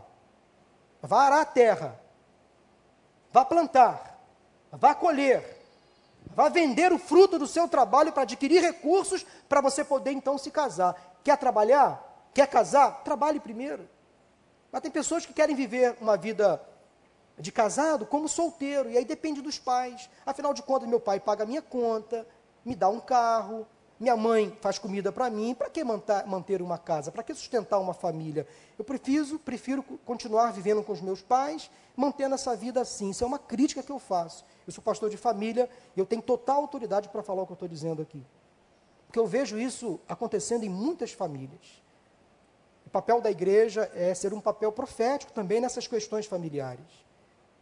[1.02, 2.00] Vá arar a terra.
[3.32, 4.19] Vá plantar.
[4.71, 5.56] Vá colher.
[6.34, 10.50] Vá vender o fruto do seu trabalho para adquirir recursos para você poder então se
[10.50, 11.19] casar.
[11.23, 12.30] Quer trabalhar?
[12.34, 13.04] Quer casar?
[13.04, 13.88] Trabalhe primeiro.
[14.71, 16.62] Mas tem pessoas que querem viver uma vida
[17.38, 20.10] de casado como solteiro, e aí depende dos pais.
[20.26, 22.28] Afinal de contas, meu pai paga a minha conta,
[22.65, 23.67] me dá um carro,
[23.99, 27.12] minha mãe faz comida para mim, para que manter uma casa?
[27.12, 28.47] Para que sustentar uma família?
[28.77, 33.10] Eu prefiro, prefiro continuar vivendo com os meus pais, mantendo essa vida assim.
[33.10, 34.45] Isso é uma crítica que eu faço.
[34.67, 37.55] Eu sou pastor de família e eu tenho total autoridade para falar o que eu
[37.55, 38.23] estou dizendo aqui.
[39.07, 41.81] Porque eu vejo isso acontecendo em muitas famílias.
[42.86, 46.86] O papel da igreja é ser um papel profético também nessas questões familiares.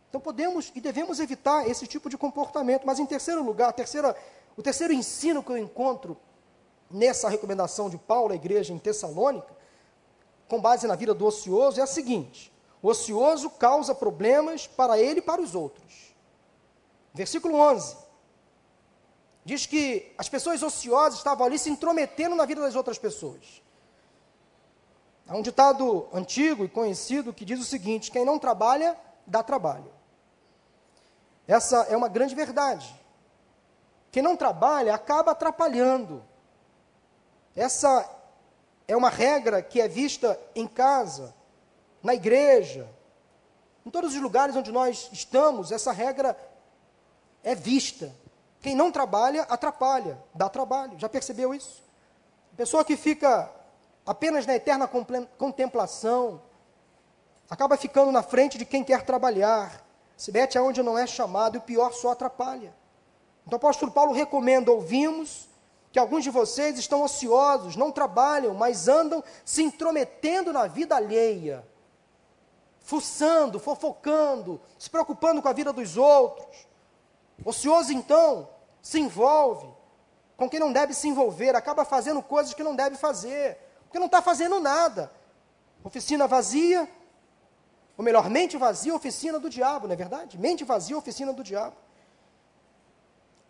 [0.09, 2.85] Então podemos e devemos evitar esse tipo de comportamento.
[2.85, 4.15] Mas em terceiro lugar, terceira,
[4.57, 6.17] o terceiro ensino que eu encontro
[6.89, 9.53] nessa recomendação de Paulo à igreja em Tessalônica,
[10.47, 15.19] com base na vida do ocioso, é a seguinte: o ocioso causa problemas para ele
[15.19, 16.15] e para os outros.
[17.13, 17.97] Versículo 11.
[19.43, 23.61] Diz que as pessoas ociosas estavam ali se intrometendo na vida das outras pessoas.
[25.27, 29.91] Há um ditado antigo e conhecido que diz o seguinte: quem não trabalha, dá trabalho.
[31.47, 33.04] Essa é uma grande verdade.
[34.15, 36.23] Quem não trabalha acaba atrapalhando.
[37.53, 38.09] Essa
[38.87, 41.35] é uma regra que é vista em casa,
[42.01, 42.89] na igreja,
[43.85, 46.33] em todos os lugares onde nós estamos, essa regra
[47.43, 48.09] é vista.
[48.61, 50.97] Quem não trabalha, atrapalha, dá trabalho.
[50.97, 51.83] Já percebeu isso?
[52.53, 53.51] A pessoa que fica
[54.05, 54.89] apenas na eterna
[55.37, 56.41] contemplação,
[57.49, 61.57] acaba ficando na frente de quem quer trabalhar, se mete aonde não é chamado e
[61.57, 62.84] o pior só atrapalha.
[63.45, 65.47] Então o apóstolo Paulo recomenda: ouvimos
[65.91, 71.65] que alguns de vocês estão ociosos, não trabalham, mas andam se intrometendo na vida alheia,
[72.81, 76.67] fuçando, fofocando, se preocupando com a vida dos outros.
[77.43, 78.49] Ocioso, então,
[78.81, 79.67] se envolve
[80.35, 84.07] com quem não deve se envolver, acaba fazendo coisas que não deve fazer, porque não
[84.07, 85.11] está fazendo nada.
[85.83, 86.89] Oficina vazia,
[87.97, 90.37] ou melhor, mente vazia, oficina do diabo, não é verdade?
[90.37, 91.75] Mente vazia, oficina do diabo.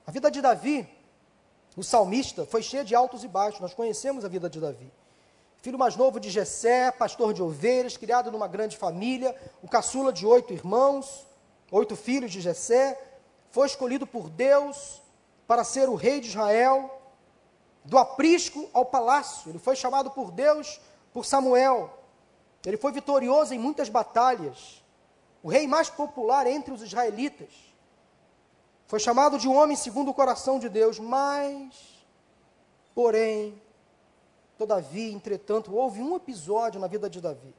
[0.07, 0.87] A vida de Davi,
[1.75, 4.91] o salmista, foi cheia de altos e baixos, nós conhecemos a vida de Davi.
[5.57, 10.23] Filho mais novo de Jessé, pastor de ovelhas, criado numa grande família, o caçula de
[10.23, 11.25] oito irmãos,
[11.71, 13.01] oito filhos de Jessé,
[13.49, 15.01] foi escolhido por Deus
[15.47, 17.01] para ser o rei de Israel,
[17.83, 19.49] do aprisco ao palácio.
[19.49, 20.79] Ele foi chamado por Deus,
[21.11, 21.89] por Samuel.
[22.63, 24.83] Ele foi vitorioso em muitas batalhas.
[25.41, 27.49] O rei mais popular entre os israelitas.
[28.95, 31.75] Foi chamado de homem segundo o coração de Deus, mas,
[32.93, 33.61] porém,
[34.57, 37.53] todavia, entretanto, houve um episódio na vida de Davi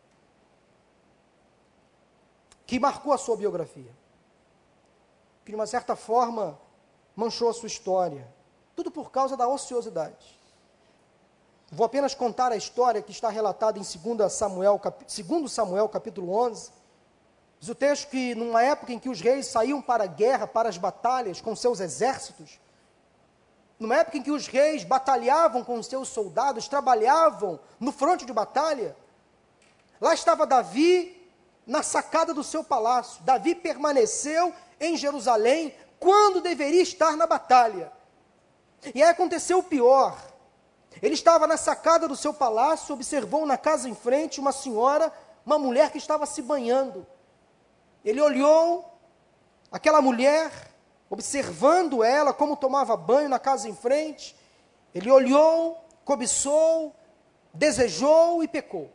[2.67, 3.95] que marcou a sua biografia,
[5.45, 6.59] que de uma certa forma
[7.15, 8.27] manchou a sua história.
[8.75, 10.41] Tudo por causa da ociosidade.
[11.71, 15.05] Vou apenas contar a história que está relatada em 2 Samuel, cap...
[15.05, 16.73] 2 Samuel capítulo 11.
[17.59, 20.69] Diz o texto que numa época em que os reis saíam para a guerra, para
[20.69, 22.61] as batalhas com seus exércitos,
[23.79, 28.33] numa época em que os reis batalhavam com os seus soldados, trabalhavam no fronte de
[28.33, 28.97] batalha,
[30.01, 31.31] lá estava Davi
[31.67, 33.23] na sacada do seu palácio.
[33.25, 37.93] Davi permaneceu em Jerusalém quando deveria estar na batalha.
[38.95, 40.17] E aí aconteceu o pior.
[41.03, 45.13] Ele estava na sacada do seu palácio, observou na casa em frente uma senhora,
[45.45, 47.07] uma mulher que estava se banhando.
[48.07, 48.97] Ele olhou
[49.71, 50.53] aquela mulher,
[51.11, 54.37] observando ela como tomava banho na casa em frente.
[54.95, 56.95] Ele olhou, cobiçou,
[57.53, 58.93] desejou e pecou.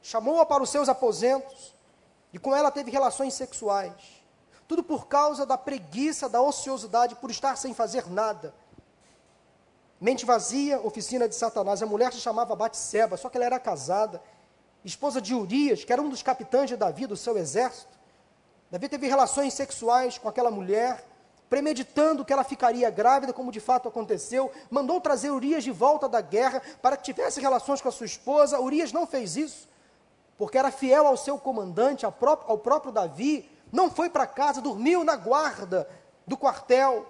[0.00, 1.74] Chamou-a para os seus aposentos
[2.32, 4.22] e com ela teve relações sexuais.
[4.68, 8.54] Tudo por causa da preguiça, da ociosidade, por estar sem fazer nada.
[10.00, 11.82] Mente vazia, oficina de Satanás.
[11.82, 14.22] A mulher se chamava Batseba, só que ela era casada,
[14.84, 17.97] esposa de Urias, que era um dos capitães de Davi, do seu exército.
[18.70, 21.04] Davi teve relações sexuais com aquela mulher,
[21.48, 24.52] premeditando que ela ficaria grávida, como de fato aconteceu.
[24.70, 28.60] Mandou trazer Urias de volta da guerra para que tivesse relações com a sua esposa.
[28.60, 29.68] Urias não fez isso,
[30.36, 33.50] porque era fiel ao seu comandante, ao próprio, ao próprio Davi.
[33.72, 35.88] Não foi para casa, dormiu na guarda
[36.26, 37.06] do quartel.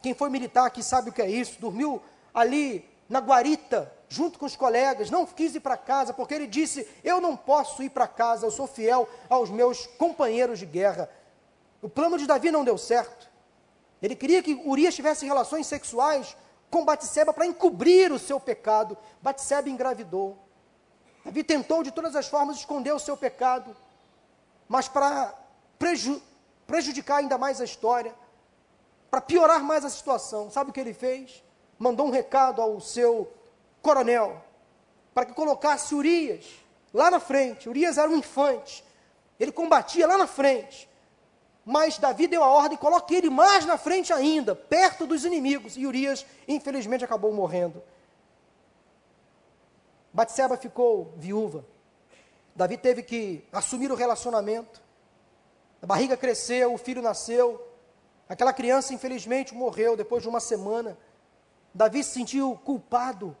[0.00, 1.60] Quem foi militar aqui sabe o que é isso.
[1.60, 2.00] Dormiu
[2.32, 6.86] ali na guarita, junto com os colegas, não quis ir para casa, porque ele disse:
[7.02, 11.08] Eu não posso ir para casa, eu sou fiel aos meus companheiros de guerra.
[11.80, 13.28] O plano de Davi não deu certo.
[14.02, 16.36] Ele queria que Urias tivesse relações sexuais
[16.70, 18.96] com Batseba para encobrir o seu pecado.
[19.22, 20.38] Batseba engravidou.
[21.24, 23.76] Davi tentou de todas as formas esconder o seu pecado,
[24.68, 25.34] mas para
[25.78, 26.22] preju
[26.66, 28.14] prejudicar ainda mais a história,
[29.10, 31.42] para piorar mais a situação, sabe o que ele fez?
[31.78, 33.32] Mandou um recado ao seu
[33.80, 34.42] coronel
[35.14, 36.44] para que colocasse Urias
[36.92, 37.68] lá na frente.
[37.68, 38.84] Urias era um infante,
[39.38, 40.88] ele combatia lá na frente.
[41.64, 45.76] Mas Davi deu a ordem, coloque ele mais na frente ainda, perto dos inimigos.
[45.76, 47.82] E Urias, infelizmente, acabou morrendo.
[50.10, 51.64] Batseba ficou viúva.
[52.56, 54.80] Davi teve que assumir o relacionamento.
[55.82, 57.62] A barriga cresceu, o filho nasceu.
[58.28, 60.96] Aquela criança, infelizmente, morreu depois de uma semana.
[61.78, 63.36] Davi se sentiu culpado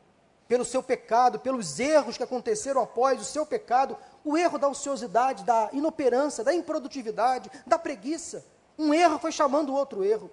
[0.46, 5.42] pelo seu pecado, pelos erros que aconteceram após o seu pecado, o erro da ociosidade,
[5.42, 8.46] da inoperância, da improdutividade, da preguiça.
[8.78, 10.30] Um erro foi chamando o outro erro.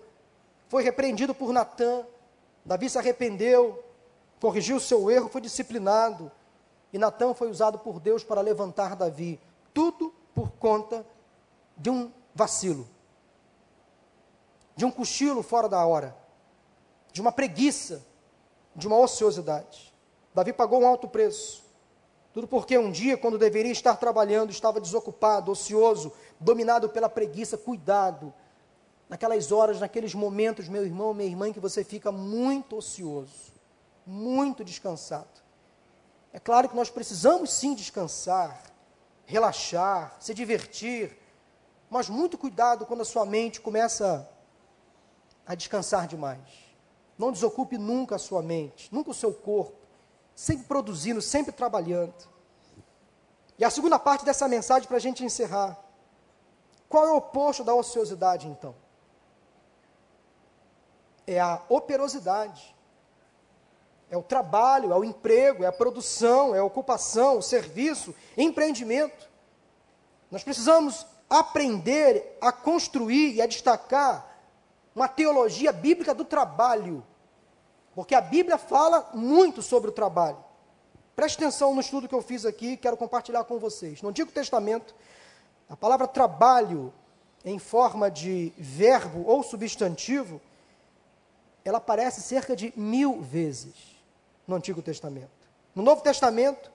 [0.69, 2.05] Foi repreendido por Natã.
[2.63, 3.83] Davi se arrependeu,
[4.39, 6.31] corrigiu o seu erro, foi disciplinado.
[6.93, 9.41] E Natã foi usado por Deus para levantar Davi.
[9.73, 11.03] Tudo por conta
[11.75, 12.87] de um vacilo,
[14.75, 16.15] de um cochilo fora da hora,
[17.15, 18.05] de uma preguiça,
[18.75, 19.93] de uma ociosidade.
[20.33, 21.63] Davi pagou um alto preço.
[22.33, 27.57] Tudo porque um dia, quando deveria estar trabalhando, estava desocupado, ocioso, dominado pela preguiça.
[27.57, 28.33] Cuidado.
[29.07, 33.53] Naquelas horas, naqueles momentos, meu irmão, minha irmã, que você fica muito ocioso,
[34.05, 35.39] muito descansado.
[36.33, 38.61] É claro que nós precisamos sim descansar,
[39.25, 41.17] relaxar, se divertir,
[41.89, 44.29] mas muito cuidado quando a sua mente começa
[45.47, 46.64] a descansar demais.
[47.17, 49.85] Não desocupe nunca a sua mente, nunca o seu corpo
[50.35, 52.13] sempre produzindo, sempre trabalhando.
[53.57, 55.79] E a segunda parte dessa mensagem para a gente encerrar.
[56.89, 58.75] Qual é o oposto da ociosidade, então?
[61.25, 62.75] É a operosidade.
[64.11, 69.27] É o trabalho, é o emprego, é a produção, é a ocupação, o serviço, empreendimento.
[70.29, 74.34] Nós precisamos aprender a construir e a destacar
[74.95, 77.03] uma teologia bíblica do trabalho
[77.95, 80.37] porque a Bíblia fala muito sobre o trabalho.
[81.15, 84.01] Preste atenção no estudo que eu fiz aqui, quero compartilhar com vocês.
[84.01, 84.93] No Antigo Testamento,
[85.69, 86.93] a palavra trabalho,
[87.45, 90.41] em forma de verbo ou substantivo,
[91.63, 93.73] ela aparece cerca de mil vezes
[94.45, 95.31] no Antigo Testamento.
[95.73, 96.69] No Novo Testamento,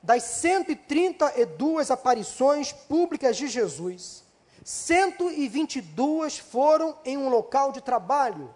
[0.00, 4.22] das 132 aparições públicas de Jesus,
[4.64, 8.54] 122 foram em um local de trabalho.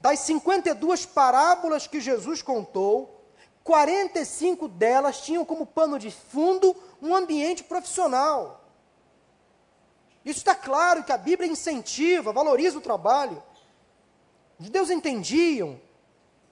[0.00, 3.24] Das 52 parábolas que Jesus contou,
[3.62, 8.62] 45 delas tinham como pano de fundo um ambiente profissional.
[10.24, 13.42] Isso está claro que a Bíblia incentiva, valoriza o trabalho.
[14.58, 15.80] Os judeus entendiam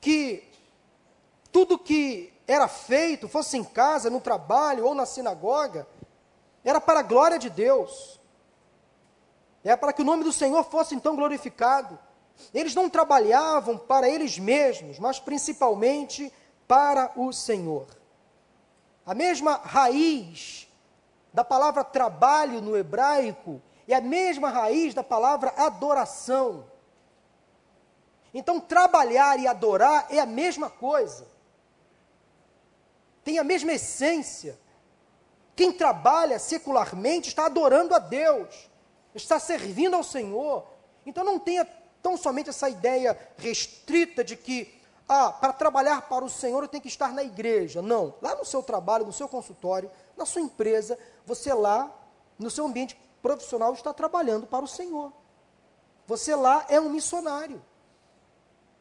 [0.01, 0.49] que
[1.51, 5.86] tudo que era feito, fosse em casa, no trabalho ou na sinagoga,
[6.64, 8.20] era para a glória de Deus.
[9.64, 11.98] Era para que o nome do Senhor fosse então glorificado.
[12.52, 16.32] Eles não trabalhavam para eles mesmos, mas principalmente
[16.66, 17.86] para o Senhor.
[19.04, 20.68] A mesma raiz
[21.32, 26.64] da palavra trabalho no hebraico é a mesma raiz da palavra adoração.
[28.34, 31.26] Então, trabalhar e adorar é a mesma coisa.
[33.22, 34.58] Tem a mesma essência.
[35.55, 38.70] Quem trabalha secularmente está adorando a Deus,
[39.14, 40.66] está servindo ao Senhor.
[41.05, 41.66] Então, não tenha
[42.03, 46.82] tão somente essa ideia restrita de que, ah, para trabalhar para o Senhor eu tenho
[46.82, 47.82] que estar na igreja.
[47.82, 48.14] Não.
[48.22, 51.90] Lá no seu trabalho, no seu consultório, na sua empresa, você lá,
[52.38, 55.12] no seu ambiente profissional, está trabalhando para o Senhor.
[56.07, 57.62] Você lá é um missionário.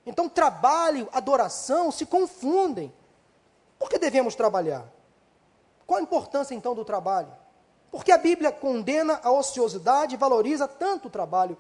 [0.06, 2.92] Então, trabalho, adoração se confundem.
[3.78, 4.86] Por que devemos trabalhar?
[5.92, 7.28] Qual a importância então do trabalho?
[7.92, 11.58] Porque a Bíblia condena a ociosidade e valoriza tanto o trabalho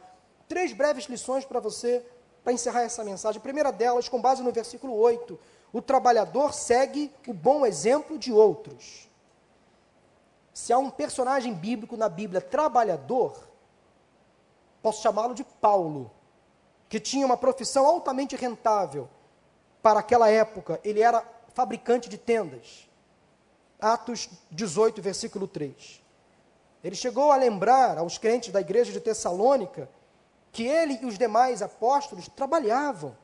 [0.47, 2.01] três breves lições para você,
[2.41, 3.39] para encerrar essa mensagem.
[3.39, 5.37] A primeira delas, com base no versículo 8:
[5.73, 9.09] o trabalhador segue o bom exemplo de outros.
[10.53, 13.37] Se há um personagem bíblico na Bíblia trabalhador,
[14.81, 16.09] posso chamá-lo de Paulo,
[16.87, 19.09] que tinha uma profissão altamente rentável
[19.83, 20.79] para aquela época.
[20.85, 21.21] Ele era
[21.53, 22.89] fabricante de tendas.
[23.81, 26.01] Atos 18, versículo 3.
[26.83, 29.89] Ele chegou a lembrar aos crentes da igreja de Tessalônica
[30.51, 33.15] que ele e os demais apóstolos trabalhavam,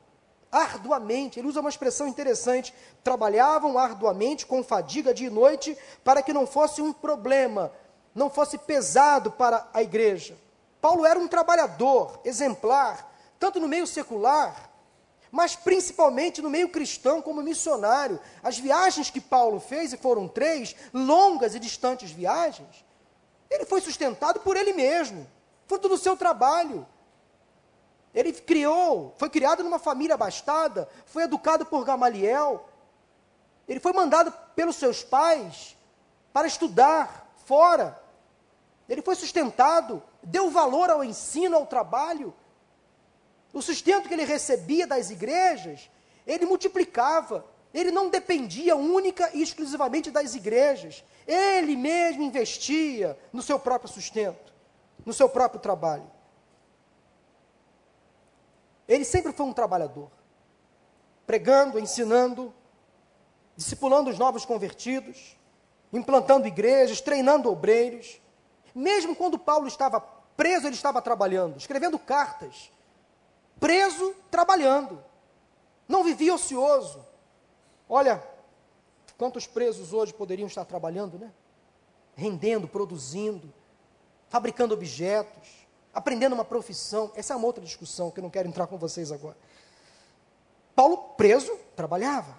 [0.50, 1.38] arduamente.
[1.38, 2.74] Ele usa uma expressão interessante.
[3.04, 7.72] Trabalhavam arduamente, com fadiga dia e noite, para que não fosse um problema,
[8.14, 10.36] não fosse pesado para a igreja.
[10.80, 14.70] Paulo era um trabalhador exemplar, tanto no meio secular,
[15.30, 18.20] mas principalmente no meio cristão, como missionário.
[18.42, 22.84] As viagens que Paulo fez, e foram três, longas e distantes viagens,
[23.50, 25.26] ele foi sustentado por ele mesmo,
[25.66, 26.86] fruto do seu trabalho.
[28.14, 32.66] Ele criou, foi criado numa família abastada, foi educado por Gamaliel.
[33.68, 35.76] Ele foi mandado pelos seus pais
[36.32, 38.00] para estudar fora.
[38.88, 42.34] Ele foi sustentado, deu valor ao ensino, ao trabalho.
[43.58, 45.90] O sustento que ele recebia das igrejas,
[46.24, 47.44] ele multiplicava.
[47.74, 51.04] Ele não dependia única e exclusivamente das igrejas.
[51.26, 54.54] Ele mesmo investia no seu próprio sustento,
[55.04, 56.08] no seu próprio trabalho.
[58.86, 60.08] Ele sempre foi um trabalhador,
[61.26, 62.54] pregando, ensinando,
[63.56, 65.36] discipulando os novos convertidos,
[65.92, 68.22] implantando igrejas, treinando obreiros.
[68.72, 72.70] Mesmo quando Paulo estava preso, ele estava trabalhando, escrevendo cartas.
[73.60, 75.02] Preso, trabalhando.
[75.86, 77.04] Não vivia ocioso.
[77.88, 78.22] Olha,
[79.16, 81.32] quantos presos hoje poderiam estar trabalhando, né?
[82.14, 83.52] Rendendo, produzindo,
[84.28, 87.10] fabricando objetos, aprendendo uma profissão.
[87.14, 89.36] Essa é uma outra discussão que eu não quero entrar com vocês agora.
[90.74, 92.36] Paulo, preso, trabalhava.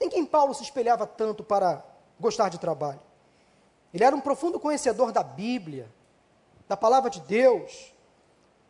[0.00, 1.84] Em quem Paulo se espelhava tanto para
[2.18, 3.00] gostar de trabalho?
[3.92, 5.90] Ele era um profundo conhecedor da Bíblia,
[6.66, 7.92] da palavra de Deus.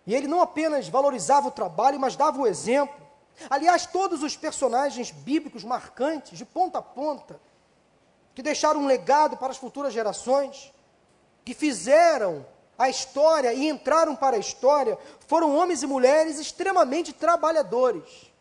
[0.07, 3.01] E ele não apenas valorizava o trabalho, mas dava o exemplo.
[3.49, 7.41] Aliás, todos os personagens bíblicos marcantes, de ponta a ponta,
[8.35, 10.73] que deixaram um legado para as futuras gerações,
[11.45, 12.47] que fizeram
[12.79, 18.33] a história e entraram para a história foram homens e mulheres extremamente trabalhadores.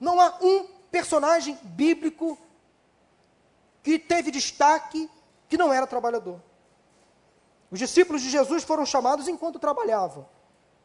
[0.00, 2.36] Não há um personagem bíblico
[3.82, 5.08] que teve destaque
[5.48, 6.40] que não era trabalhador.
[7.70, 10.26] Os discípulos de Jesus foram chamados enquanto trabalhavam.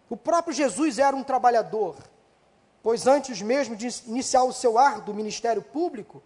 [0.09, 1.97] O próprio Jesus era um trabalhador,
[2.81, 6.21] pois antes mesmo de iniciar o seu árduo ministério público,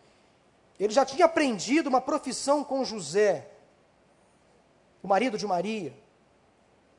[0.80, 3.49] ele já tinha aprendido uma profissão com José,
[5.01, 5.93] o marido de Maria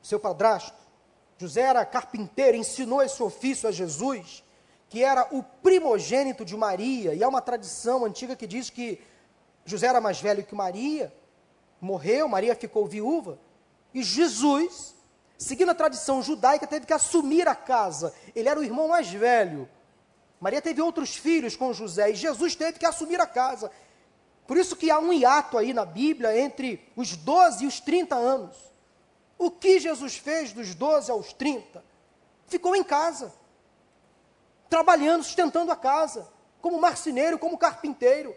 [0.01, 0.77] seu padrasto.
[1.37, 4.43] José era carpinteiro, ensinou esse ofício a Jesus,
[4.89, 8.99] que era o primogênito de Maria, e há uma tradição antiga que diz que
[9.63, 11.13] José era mais velho que Maria,
[11.79, 13.39] morreu, Maria ficou viúva,
[13.93, 14.95] e Jesus,
[15.39, 18.13] seguindo a tradição judaica, teve que assumir a casa.
[18.35, 19.67] Ele era o irmão mais velho.
[20.39, 23.71] Maria teve outros filhos com José, e Jesus teve que assumir a casa.
[24.45, 28.15] Por isso que há um hiato aí na Bíblia entre os 12 e os 30
[28.15, 28.55] anos.
[29.37, 31.83] O que Jesus fez dos 12 aos 30?
[32.47, 33.31] Ficou em casa,
[34.69, 36.27] trabalhando, sustentando a casa,
[36.61, 38.35] como marceneiro, como carpinteiro.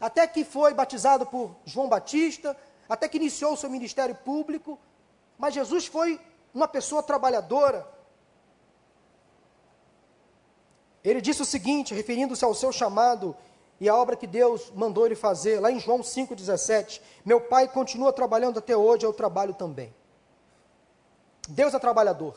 [0.00, 2.56] Até que foi batizado por João Batista,
[2.88, 4.78] até que iniciou o seu ministério público.
[5.38, 6.20] Mas Jesus foi
[6.52, 7.86] uma pessoa trabalhadora.
[11.02, 13.36] Ele disse o seguinte, referindo-se ao seu chamado
[13.80, 18.12] e a obra que Deus mandou ele fazer, lá em João 5,17, meu pai continua
[18.12, 19.92] trabalhando até hoje, eu trabalho também.
[21.48, 22.34] Deus é trabalhador.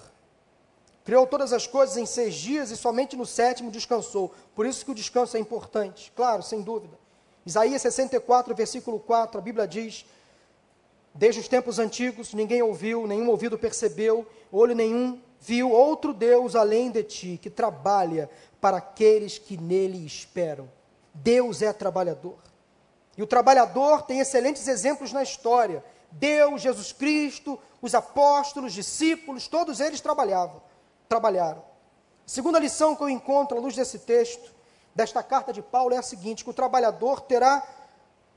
[1.05, 4.33] Criou todas as coisas em seis dias e somente no sétimo descansou.
[4.53, 6.99] Por isso que o descanso é importante, claro, sem dúvida.
[7.45, 10.05] Isaías 64, versículo 4, a Bíblia diz:
[11.17, 16.91] Desde os tempos antigos ninguém ouviu, nenhum ouvido percebeu, olho nenhum viu outro Deus além
[16.91, 18.29] de ti, que trabalha
[18.61, 20.69] para aqueles que nele esperam.
[21.11, 22.37] Deus é trabalhador.
[23.17, 25.83] E o trabalhador tem excelentes exemplos na história.
[26.11, 30.61] Deus, Jesus Cristo, os apóstolos, discípulos, todos eles trabalhavam,
[31.09, 31.61] trabalharam.
[31.61, 34.53] A segunda lição que eu encontro à luz desse texto,
[34.93, 37.67] desta carta de Paulo, é a seguinte: que o trabalhador terá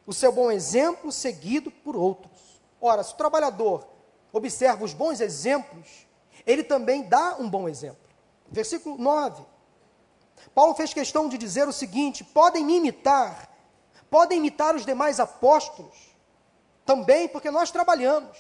[0.07, 2.50] o seu bom exemplo seguido por outros.
[2.81, 3.87] Ora, se o trabalhador
[4.33, 6.07] observa os bons exemplos,
[6.47, 8.09] ele também dá um bom exemplo.
[8.51, 9.45] Versículo 9.
[10.55, 13.49] Paulo fez questão de dizer o seguinte: podem imitar,
[14.11, 16.17] podem imitar os demais apóstolos,
[16.85, 18.37] também, porque nós trabalhamos.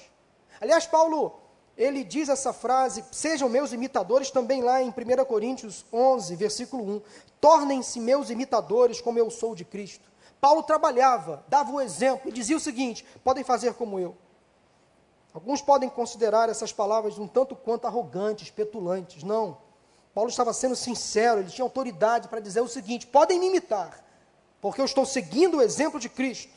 [0.61, 1.41] Aliás, Paulo,
[1.77, 7.03] ele diz essa frase: sejam meus imitadores, também lá em 1 Coríntios 11, versículo 1.
[7.41, 10.11] Tornem-se meus imitadores, como eu sou de Cristo.
[10.41, 14.17] Paulo trabalhava, dava o exemplo e dizia o seguinte: podem fazer como eu.
[15.33, 19.23] Alguns podem considerar essas palavras um tanto quanto arrogantes, petulantes.
[19.23, 19.59] Não.
[20.13, 24.05] Paulo estava sendo sincero, ele tinha autoridade para dizer o seguinte: podem me imitar,
[24.61, 26.53] porque eu estou seguindo o exemplo de Cristo.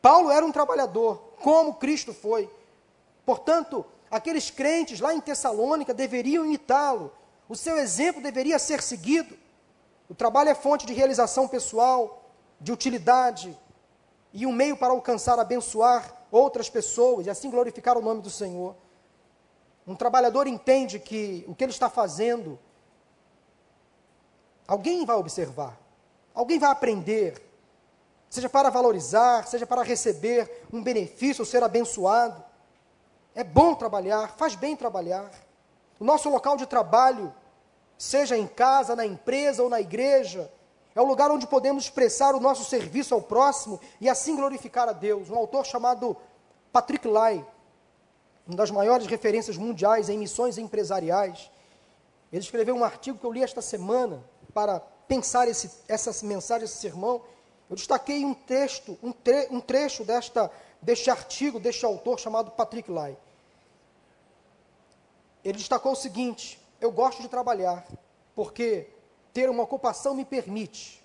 [0.00, 2.50] Paulo era um trabalhador, como Cristo foi.
[3.24, 7.12] Portanto, aqueles crentes lá em Tessalônica deveriam imitá-lo.
[7.48, 9.38] O seu exemplo deveria ser seguido.
[10.08, 12.24] O trabalho é fonte de realização pessoal,
[12.60, 13.56] de utilidade
[14.32, 18.74] e um meio para alcançar, abençoar outras pessoas e assim glorificar o nome do Senhor.
[19.86, 22.58] Um trabalhador entende que o que ele está fazendo,
[24.66, 25.78] alguém vai observar,
[26.34, 27.42] alguém vai aprender,
[28.30, 32.42] seja para valorizar, seja para receber um benefício ou ser abençoado.
[33.34, 35.30] É bom trabalhar, faz bem trabalhar.
[36.00, 37.34] O nosso local de trabalho,
[37.98, 40.50] seja em casa, na empresa ou na igreja,
[40.94, 44.92] é o lugar onde podemos expressar o nosso serviço ao próximo e assim glorificar a
[44.92, 45.30] Deus.
[45.30, 46.16] Um autor chamado
[46.72, 47.44] Patrick Lai,
[48.46, 51.50] uma das maiores referências mundiais em missões empresariais,
[52.32, 54.22] ele escreveu um artigo que eu li esta semana
[54.52, 57.22] para pensar esse, essa mensagem, esse sermão.
[57.68, 62.90] Eu destaquei um texto, um, tre, um trecho desta, deste artigo, deste autor chamado Patrick
[62.90, 63.16] Lai.
[65.44, 67.86] Ele destacou o seguinte: eu gosto de trabalhar,
[68.34, 68.88] porque
[69.32, 71.02] ter uma ocupação me permite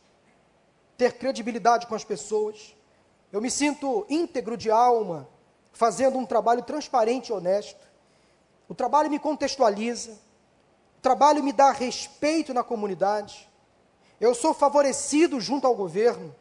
[0.97, 2.75] ter credibilidade com as pessoas.
[3.31, 5.27] Eu me sinto íntegro de alma,
[5.71, 7.85] fazendo um trabalho transparente e honesto.
[8.67, 10.11] O trabalho me contextualiza,
[10.97, 13.47] o trabalho me dá respeito na comunidade.
[14.19, 16.35] Eu sou favorecido junto ao governo.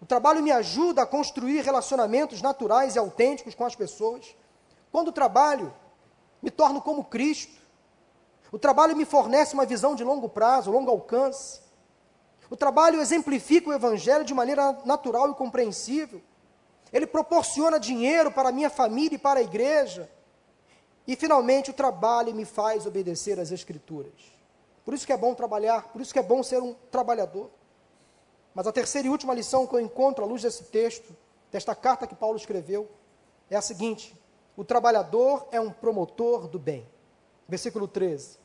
[0.00, 4.34] O trabalho me ajuda a construir relacionamentos naturais e autênticos com as pessoas.
[4.90, 5.72] Quando trabalho,
[6.42, 7.60] me torno como Cristo.
[8.54, 11.60] O trabalho me fornece uma visão de longo prazo, longo alcance.
[12.48, 16.22] O trabalho exemplifica o Evangelho de maneira natural e compreensível.
[16.92, 20.08] Ele proporciona dinheiro para a minha família e para a igreja.
[21.04, 24.12] E, finalmente, o trabalho me faz obedecer às Escrituras.
[24.84, 27.50] Por isso que é bom trabalhar, por isso que é bom ser um trabalhador.
[28.54, 31.12] Mas a terceira e última lição que eu encontro à luz desse texto,
[31.50, 32.88] desta carta que Paulo escreveu,
[33.50, 34.14] é a seguinte:
[34.56, 36.86] o trabalhador é um promotor do bem.
[37.48, 38.43] Versículo 13.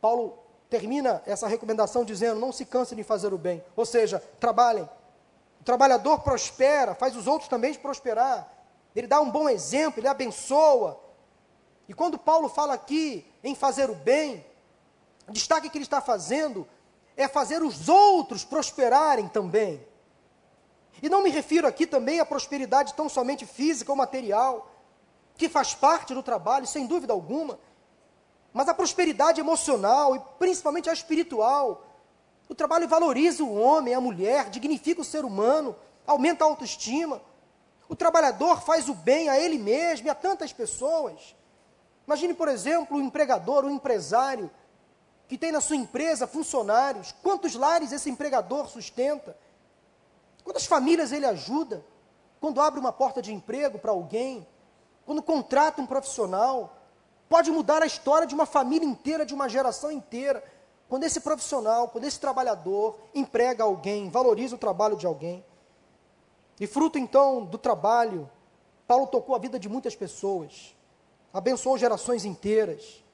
[0.00, 0.38] Paulo
[0.68, 4.88] termina essa recomendação dizendo: não se cansem de fazer o bem, ou seja, trabalhem.
[5.60, 8.52] O trabalhador prospera, faz os outros também prosperar.
[8.94, 11.00] Ele dá um bom exemplo, ele abençoa.
[11.88, 14.44] E quando Paulo fala aqui em fazer o bem,
[15.28, 16.66] o destaque que ele está fazendo
[17.16, 19.84] é fazer os outros prosperarem também.
[21.02, 24.70] E não me refiro aqui também à prosperidade tão somente física ou material,
[25.36, 27.58] que faz parte do trabalho, sem dúvida alguma,
[28.56, 31.84] mas a prosperidade emocional e principalmente a espiritual.
[32.48, 35.76] O trabalho valoriza o homem, a mulher, dignifica o ser humano,
[36.06, 37.20] aumenta a autoestima.
[37.86, 41.36] O trabalhador faz o bem a ele mesmo e a tantas pessoas.
[42.06, 44.50] Imagine, por exemplo, o empregador, o empresário,
[45.28, 47.14] que tem na sua empresa funcionários.
[47.22, 49.36] Quantos lares esse empregador sustenta?
[50.42, 51.84] Quantas famílias ele ajuda?
[52.40, 54.48] Quando abre uma porta de emprego para alguém?
[55.04, 56.75] Quando contrata um profissional?
[57.28, 60.42] Pode mudar a história de uma família inteira, de uma geração inteira.
[60.88, 65.44] Quando esse profissional, quando esse trabalhador emprega alguém, valoriza o trabalho de alguém.
[66.60, 68.30] E fruto então do trabalho,
[68.86, 70.74] Paulo tocou a vida de muitas pessoas,
[71.32, 73.04] abençoou gerações inteiras.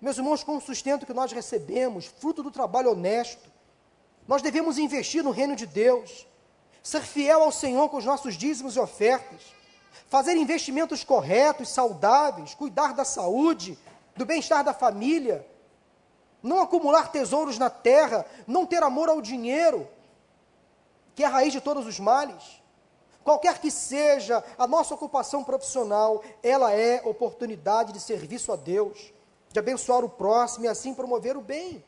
[0.00, 3.50] Meus irmãos, com o sustento que nós recebemos, fruto do trabalho honesto,
[4.28, 6.26] nós devemos investir no reino de Deus,
[6.82, 9.55] ser fiel ao Senhor com os nossos dízimos e ofertas,
[10.08, 13.78] fazer investimentos corretos, saudáveis, cuidar da saúde,
[14.16, 15.46] do bem-estar da família,
[16.42, 19.88] não acumular tesouros na terra, não ter amor ao dinheiro,
[21.14, 22.62] que é a raiz de todos os males.
[23.24, 29.12] Qualquer que seja a nossa ocupação profissional, ela é oportunidade de serviço a Deus,
[29.50, 31.84] de abençoar o próximo e assim promover o bem.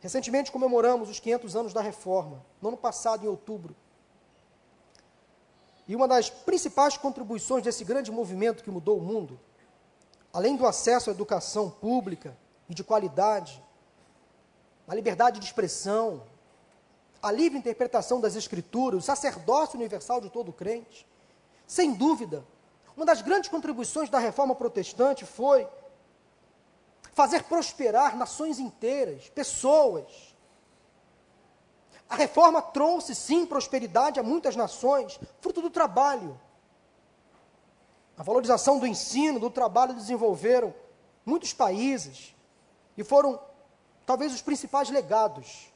[0.00, 3.74] Recentemente comemoramos os 500 anos da reforma, no ano passado, em outubro.
[5.88, 9.40] E uma das principais contribuições desse grande movimento que mudou o mundo,
[10.30, 12.36] além do acesso à educação pública
[12.68, 13.64] e de qualidade,
[14.86, 16.22] a liberdade de expressão,
[17.22, 21.06] a livre interpretação das Escrituras, o sacerdócio universal de todo crente,
[21.66, 22.44] sem dúvida,
[22.94, 25.66] uma das grandes contribuições da reforma protestante foi
[27.14, 30.27] fazer prosperar nações inteiras, pessoas,
[32.08, 36.40] a reforma trouxe, sim, prosperidade a muitas nações, fruto do trabalho.
[38.16, 40.74] A valorização do ensino, do trabalho desenvolveram
[41.24, 42.34] muitos países
[42.96, 43.38] e foram
[44.06, 45.72] talvez os principais legados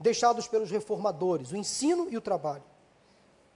[0.00, 2.64] deixados pelos reformadores, o ensino e o trabalho.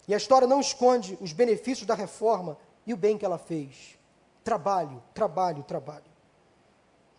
[0.07, 2.57] E a história não esconde os benefícios da reforma
[2.87, 3.99] e o bem que ela fez.
[4.43, 6.11] Trabalho, trabalho, trabalho.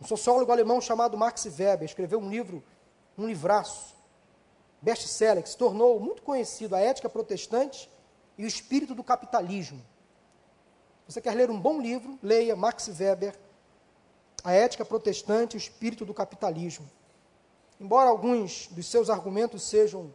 [0.02, 2.62] Um sociólogo alemão chamado Max Weber escreveu um livro,
[3.18, 3.96] um livraço,
[4.84, 7.90] best-seller, que se tornou muito conhecido, A Ética Protestante
[8.38, 9.82] e o Espírito do Capitalismo.
[11.08, 12.18] Você quer ler um bom livro?
[12.22, 13.38] Leia Max Weber,
[14.44, 16.90] a ética protestante e o espírito do capitalismo.
[17.80, 20.14] Embora alguns dos seus argumentos sejam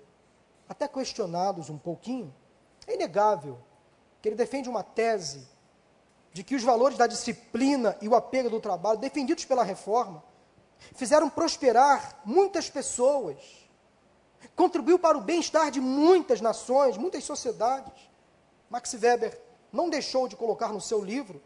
[0.68, 2.34] até questionados um pouquinho,
[2.86, 3.58] é inegável
[4.20, 5.48] que ele defende uma tese
[6.32, 10.22] de que os valores da disciplina e o apego do trabalho, defendidos pela reforma,
[10.94, 13.67] fizeram prosperar muitas pessoas,
[14.54, 18.10] contribuiu para o bem-estar de muitas nações, muitas sociedades.
[18.70, 19.40] Max Weber
[19.72, 21.42] não deixou de colocar no seu livro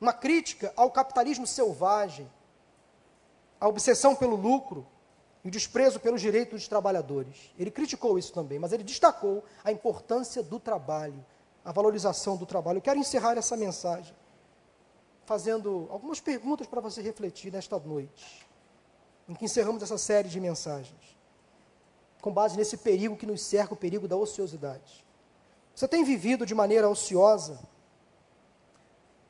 [0.00, 2.30] uma crítica ao capitalismo selvagem,
[3.60, 4.86] a obsessão pelo lucro
[5.44, 7.52] e o desprezo pelos direitos dos trabalhadores.
[7.58, 11.24] Ele criticou isso também, mas ele destacou a importância do trabalho,
[11.64, 12.78] a valorização do trabalho.
[12.78, 14.14] Eu quero encerrar essa mensagem
[15.26, 18.46] fazendo algumas perguntas para você refletir nesta noite,
[19.28, 21.16] em que encerramos essa série de mensagens,
[22.20, 25.04] com base nesse perigo que nos cerca, o perigo da ociosidade.
[25.74, 27.60] Você tem vivido de maneira ociosa?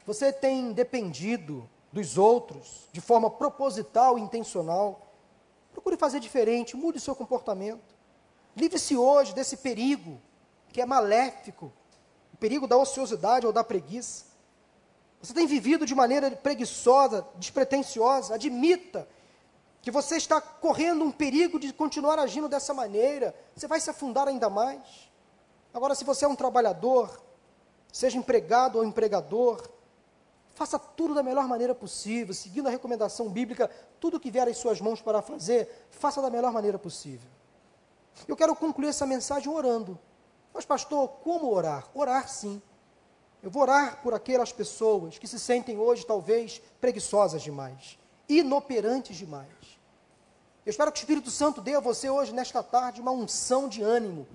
[0.07, 5.07] Você tem dependido dos outros de forma proposital e intencional?
[5.73, 7.95] Procure fazer diferente, mude o seu comportamento.
[8.57, 10.21] Livre-se hoje desse perigo
[10.73, 11.73] que é maléfico,
[12.33, 14.27] o perigo da ociosidade ou da preguiça.
[15.23, 19.07] Você tem vivido de maneira preguiçosa, despretensiosa, admita
[19.83, 24.29] que você está correndo um perigo de continuar agindo dessa maneira, você vai se afundar
[24.29, 25.11] ainda mais.
[25.73, 27.23] Agora, se você é um trabalhador,
[27.93, 29.69] seja empregado ou empregador,
[30.55, 34.81] faça tudo da melhor maneira possível, seguindo a recomendação bíblica, tudo que vier às suas
[34.81, 37.29] mãos para fazer, faça da melhor maneira possível.
[38.29, 39.99] Eu quero concluir essa mensagem orando.
[40.53, 41.89] Mas, pastor, como orar?
[41.95, 42.61] Orar sim.
[43.43, 47.99] Eu vou orar por aquelas pessoas que se sentem hoje talvez preguiçosas demais,
[48.39, 49.49] inoperantes demais.
[50.65, 53.83] Eu espero que o Espírito Santo dê a você hoje, nesta tarde, uma unção de
[53.83, 54.27] ânimo,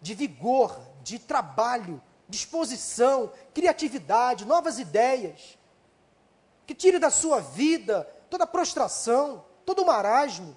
[0.00, 5.58] de vigor, de trabalho, disposição, criatividade, novas ideias.
[6.66, 10.56] Que tire da sua vida toda a prostração, todo o marasmo.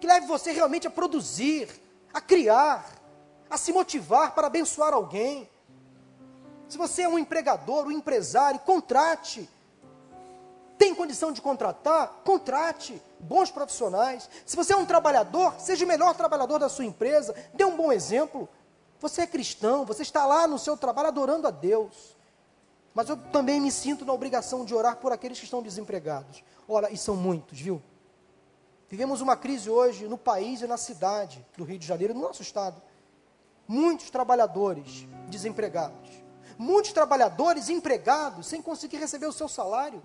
[0.00, 1.68] Que leve você realmente a produzir,
[2.12, 3.00] a criar,
[3.48, 5.48] a se motivar para abençoar alguém.
[6.68, 9.48] Se você é um empregador, um empresário, contrate.
[10.80, 12.22] Tem condição de contratar?
[12.24, 14.30] Contrate bons profissionais.
[14.46, 17.92] Se você é um trabalhador, seja o melhor trabalhador da sua empresa, dê um bom
[17.92, 18.48] exemplo.
[18.98, 22.16] Você é cristão, você está lá no seu trabalho adorando a Deus.
[22.94, 26.42] Mas eu também me sinto na obrigação de orar por aqueles que estão desempregados.
[26.66, 27.82] Ora, e são muitos, viu?
[28.88, 32.40] Vivemos uma crise hoje no país e na cidade do Rio de Janeiro, no nosso
[32.40, 32.80] estado.
[33.68, 36.08] Muitos trabalhadores desempregados.
[36.56, 40.02] Muitos trabalhadores empregados sem conseguir receber o seu salário.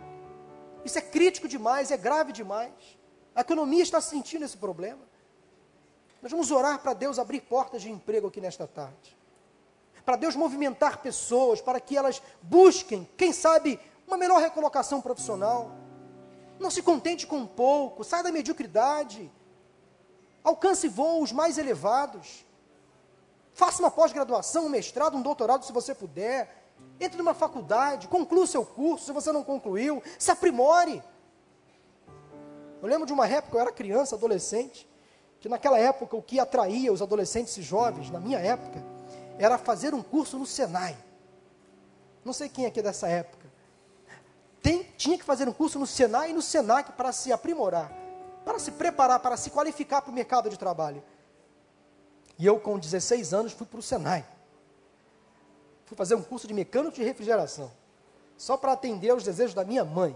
[0.85, 2.71] Isso é crítico demais, é grave demais.
[3.33, 5.01] A economia está sentindo esse problema.
[6.21, 9.17] Nós vamos orar para Deus abrir portas de emprego aqui nesta tarde.
[10.05, 15.71] Para Deus movimentar pessoas, para que elas busquem, quem sabe, uma melhor recolocação profissional.
[16.59, 19.31] Não se contente com pouco, saia da mediocridade.
[20.43, 22.45] Alcance voos mais elevados.
[23.53, 26.64] Faça uma pós-graduação, um mestrado, um doutorado, se você puder.
[26.99, 31.03] Entre numa faculdade, conclua seu curso, se você não concluiu, se aprimore.
[32.81, 34.87] Eu lembro de uma época, eu era criança, adolescente,
[35.39, 38.83] que naquela época o que atraía os adolescentes e jovens, na minha época,
[39.37, 40.95] era fazer um curso no Senai.
[42.23, 43.45] Não sei quem aqui é dessa época.
[44.61, 47.91] Tem, tinha que fazer um curso no Senai e no Senac para se aprimorar,
[48.43, 51.03] para se preparar, para se qualificar para o mercado de trabalho.
[52.39, 54.25] E eu, com 16 anos, fui para o Senai.
[55.85, 57.71] Fui fazer um curso de mecânico de refrigeração,
[58.37, 60.15] só para atender aos desejos da minha mãe.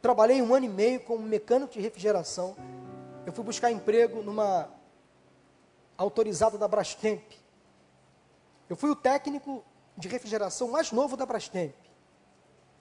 [0.00, 2.54] Trabalhei um ano e meio como mecânico de refrigeração
[3.26, 4.70] eu fui buscar emprego numa
[5.98, 7.32] autorizada da Brastemp.
[8.70, 9.64] Eu fui o técnico
[9.96, 11.74] de refrigeração mais novo da Brastemp.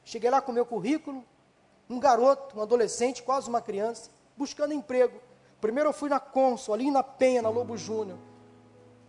[0.04, 1.26] Cheguei lá com meu currículo,
[1.89, 5.20] um garoto, um adolescente, quase uma criança, buscando emprego.
[5.60, 8.20] Primeiro eu fui na Consul, ali na Penha, na Lobo Júnior.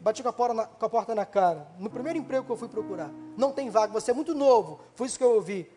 [0.06, 1.66] Bati com a, porta na, com a porta na cara.
[1.80, 3.10] No primeiro emprego que eu fui procurar.
[3.36, 4.78] Não tem vaga, você é muito novo.
[4.94, 5.68] Foi isso que eu ouvi.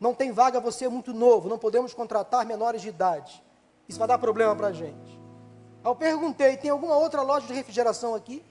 [0.00, 1.48] Não tem vaga, você é muito novo.
[1.48, 3.40] Não podemos contratar menores de idade.
[3.88, 5.20] Isso vai dar problema para a gente.
[5.84, 8.44] Aí eu perguntei: tem alguma outra loja de refrigeração aqui?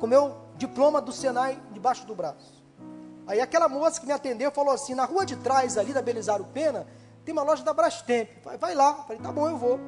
[0.00, 2.64] Com meu diploma do Senai debaixo do braço.
[3.28, 6.46] Aí aquela moça que me atendeu falou assim: na rua de trás ali da Belisário
[6.46, 6.84] Pena,
[7.24, 8.28] tem uma loja da Brastemp.
[8.42, 9.04] Falei, vai lá.
[9.04, 9.78] Falei, tá bom, eu vou.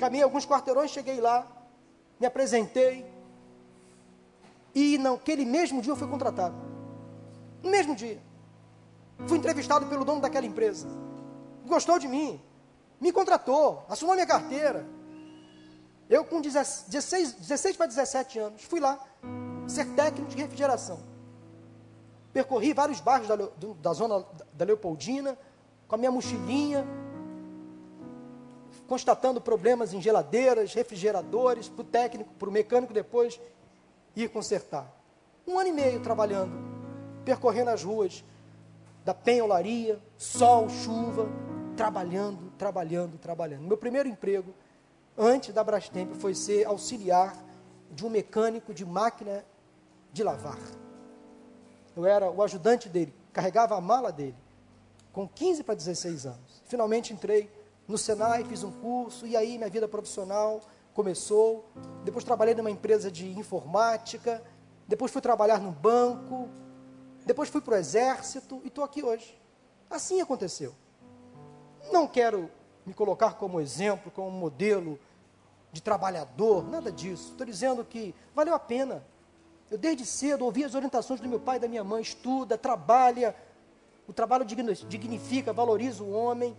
[0.00, 1.46] Caminhei alguns quarteirões, cheguei lá,
[2.18, 3.06] me apresentei.
[4.74, 6.56] E naquele mesmo dia eu fui contratado.
[7.62, 8.20] No mesmo dia.
[9.26, 10.86] Fui entrevistado pelo dono daquela empresa.
[11.66, 12.40] Gostou de mim
[13.00, 14.86] me contratou, assumiu minha carteira.
[16.08, 18.98] Eu com 16, 16 para 17 anos, fui lá
[19.66, 21.00] ser técnico de refrigeração.
[22.32, 23.36] Percorri vários bairros da,
[23.80, 25.36] da zona da Leopoldina,
[25.88, 26.86] com a minha mochilinha,
[28.86, 33.40] constatando problemas em geladeiras, refrigeradores, para o técnico, para o mecânico depois
[34.14, 34.90] ir consertar.
[35.46, 36.52] Um ano e meio trabalhando,
[37.24, 38.24] percorrendo as ruas
[39.04, 41.28] da penholaria, sol, chuva,
[41.76, 43.62] trabalhando, trabalhando, trabalhando.
[43.62, 44.52] Meu primeiro emprego,
[45.16, 47.36] antes da Brastemp, foi ser auxiliar
[47.90, 49.44] de um mecânico de máquina
[50.12, 50.58] de lavar.
[51.96, 54.36] Eu era o ajudante dele, carregava a mala dele,
[55.12, 56.62] com 15 para 16 anos.
[56.64, 57.50] Finalmente entrei
[57.86, 60.60] no Senai, fiz um curso, e aí minha vida profissional
[60.92, 61.68] começou.
[62.04, 64.42] Depois trabalhei numa empresa de informática,
[64.88, 66.48] depois fui trabalhar no banco,
[67.24, 69.40] depois fui para o exército e estou aqui hoje.
[69.90, 70.74] Assim aconteceu.
[71.92, 72.50] Não quero
[72.84, 74.98] me colocar como exemplo, como modelo
[75.72, 77.32] de trabalhador, nada disso.
[77.32, 79.04] Estou dizendo que valeu a pena.
[79.70, 83.34] Eu desde cedo ouvi as orientações do meu pai e da minha mãe, estuda, trabalha.
[84.06, 86.56] O trabalho dignifica, valoriza o homem.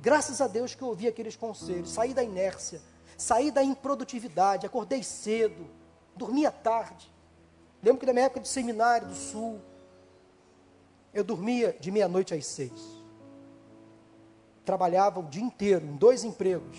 [0.00, 2.80] Graças a Deus que eu ouvi aqueles conselhos, saí da inércia,
[3.16, 5.66] saí da improdutividade, acordei cedo,
[6.14, 7.12] dormia tarde.
[7.82, 9.60] Lembro que na minha época de seminário do Sul,
[11.12, 12.80] eu dormia de meia-noite às seis.
[14.64, 16.78] Trabalhava o dia inteiro em dois empregos,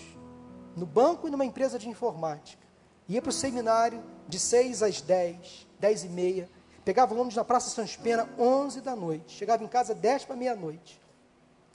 [0.74, 2.62] no banco e numa empresa de informática.
[3.06, 6.48] Ia para o seminário de seis às dez, dez e meia.
[6.84, 9.36] Pegava o ônibus na Praça São Pena, onze da noite.
[9.36, 11.00] Chegava em casa dez para meia-noite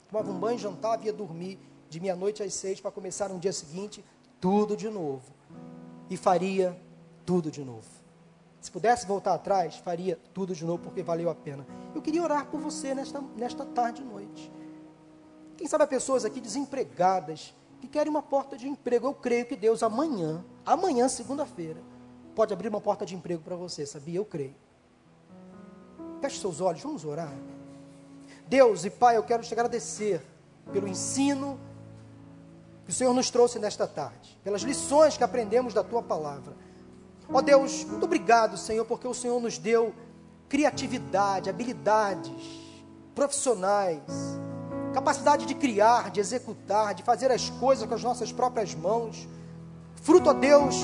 [0.08, 3.52] tomava um banho, jantava e ia dormir de meia-noite às seis para começar no dia
[3.52, 4.04] seguinte
[4.40, 5.34] tudo de novo.
[6.08, 6.80] E faria
[7.24, 7.88] tudo de novo.
[8.60, 11.66] Se pudesse voltar atrás, faria tudo de novo porque valeu a pena.
[11.94, 14.52] Eu queria orar por você nesta, nesta tarde e noite.
[15.56, 19.06] Quem sabe há pessoas aqui desempregadas que querem uma porta de emprego.
[19.06, 21.80] Eu creio que Deus amanhã, amanhã, segunda-feira,
[22.34, 24.18] pode abrir uma porta de emprego para você, sabia?
[24.18, 24.54] Eu creio.
[26.20, 27.32] Feche seus olhos, vamos orar.
[28.46, 30.24] Deus e Pai, eu quero te agradecer
[30.72, 31.58] pelo ensino
[32.84, 36.54] que o Senhor nos trouxe nesta tarde, pelas lições que aprendemos da tua palavra.
[37.32, 39.92] Ó Deus, muito obrigado, Senhor, porque o Senhor nos deu
[40.48, 42.32] criatividade, habilidades
[43.14, 44.02] profissionais,
[44.94, 49.26] capacidade de criar, de executar, de fazer as coisas com as nossas próprias mãos.
[49.96, 50.76] Fruto, ó Deus,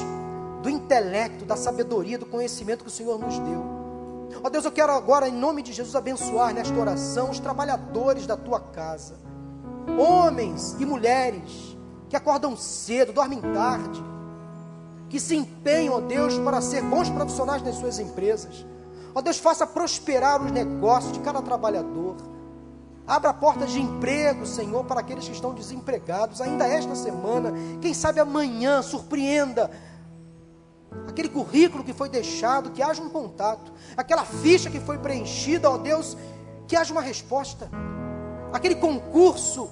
[0.62, 3.81] do intelecto, da sabedoria, do conhecimento que o Senhor nos deu.
[4.42, 8.36] Ó Deus, eu quero agora, em nome de Jesus, abençoar nesta oração os trabalhadores da
[8.36, 9.14] tua casa,
[9.98, 11.76] homens e mulheres
[12.08, 14.02] que acordam cedo, dormem tarde,
[15.08, 18.66] que se empenham, ó Deus, para ser bons profissionais nas suas empresas.
[19.14, 22.16] Ó Deus, faça prosperar os negócios de cada trabalhador.
[23.06, 27.52] Abra portas de emprego, Senhor, para aqueles que estão desempregados, ainda esta semana.
[27.80, 29.70] Quem sabe amanhã surpreenda
[31.08, 35.76] aquele currículo que foi deixado, que haja um contato, aquela ficha que foi preenchida, ó
[35.76, 36.16] Deus,
[36.66, 37.70] que haja uma resposta,
[38.52, 39.70] aquele concurso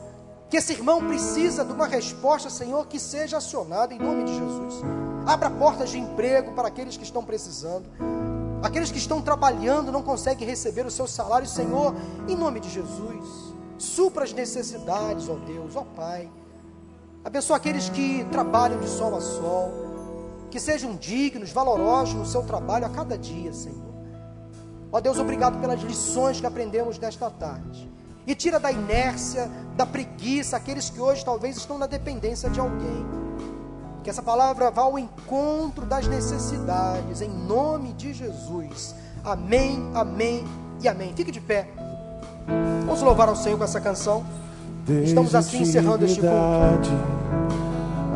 [0.51, 4.83] que esse irmão precisa de uma resposta, Senhor, que seja acionada em nome de Jesus.
[5.25, 7.89] Abra portas de emprego para aqueles que estão precisando.
[8.61, 11.95] Aqueles que estão trabalhando não conseguem receber o seu salário, Senhor,
[12.29, 13.55] em nome de Jesus.
[13.79, 16.29] Supra as necessidades, ó Deus, ó Pai.
[17.25, 19.90] Abençoa aqueles que trabalham de sol a sol
[20.51, 23.91] que sejam dignos, valorosos no seu trabalho a cada dia, Senhor.
[24.93, 27.89] Ó Deus, obrigado pelas lições que aprendemos nesta tarde.
[28.27, 33.07] E tira da inércia, da preguiça, aqueles que hoje talvez estão na dependência de alguém.
[34.03, 38.95] Que essa palavra vá ao encontro das necessidades, em nome de Jesus.
[39.25, 40.45] Amém, amém
[40.83, 41.15] e amém.
[41.15, 41.69] Fique de pé.
[42.87, 44.25] Vamos louvar ao Senhor com essa canção.
[45.05, 46.91] Estamos assim encerrando este culto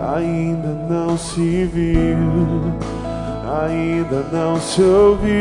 [0.01, 2.72] ainda não se viu,
[3.62, 5.32] ainda não se ouviu.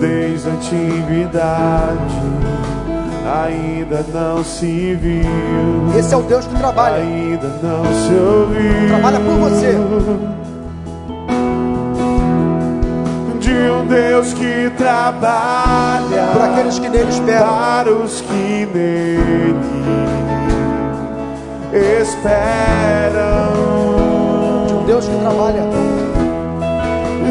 [0.00, 1.98] Desde a antiguidade,
[3.44, 5.98] ainda não se viu.
[5.98, 6.96] Esse é o Deus que trabalha.
[6.96, 8.88] Ainda não se ouviu.
[8.88, 9.76] Trabalha por você.
[13.48, 19.56] De um Deus que trabalha por aqueles que nele esperam, para os que nele
[22.02, 22.28] esperam.
[24.68, 25.62] De um Deus que trabalha,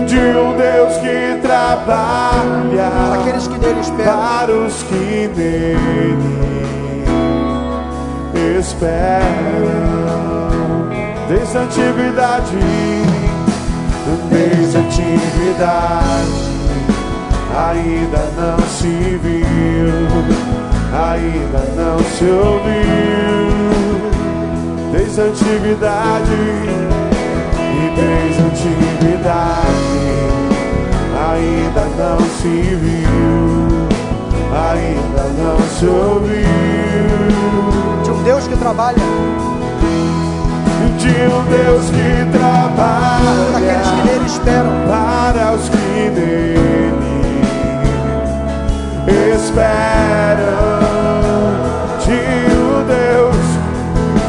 [0.07, 6.17] de um Deus que trabalha para aqueles que nele esperam, para os que nele
[8.59, 9.27] esperam.
[11.29, 12.57] Desde a antiguidade
[14.29, 16.47] desde a antiguidade
[17.57, 19.89] ainda não se viu,
[20.93, 23.47] ainda não se ouviu.
[24.91, 26.31] Desde a antiguidade
[27.59, 29.97] e desde a antiguidade
[31.29, 33.87] ainda não se viu,
[34.53, 36.47] ainda não se ouviu.
[38.03, 38.97] De um Deus que trabalha
[41.07, 44.87] de um Deus que trabalha para aqueles que nele esperam.
[44.87, 47.27] para os que nele
[49.35, 49.87] esperam.
[52.05, 52.21] De
[52.55, 53.45] um Deus,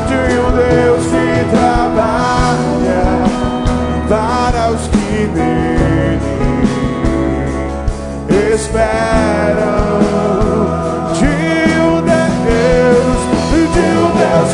[0.09, 3.07] de um Deus que trabalha
[4.09, 6.21] para os que nele
[8.55, 9.89] esperam.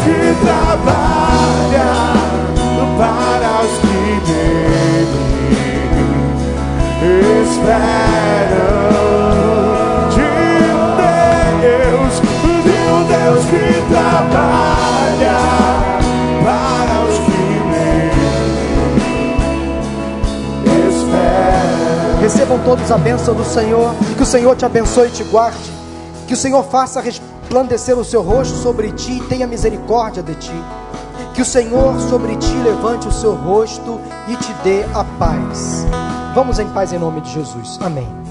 [0.05, 2.14] Que trabalha
[11.61, 12.63] Deus, de
[13.09, 15.39] Deus que trabalha
[16.45, 17.35] para os que.
[22.21, 23.95] Recebam todos a bênção do Senhor.
[24.17, 25.71] Que o Senhor te abençoe e te guarde.
[26.27, 30.65] Que o Senhor faça resplandecer o seu rosto sobre ti e tenha misericórdia de ti.
[31.35, 35.84] Que o Senhor sobre ti levante o seu rosto e te dê a paz.
[36.35, 37.79] Vamos em paz em nome de Jesus.
[37.81, 38.24] Amém.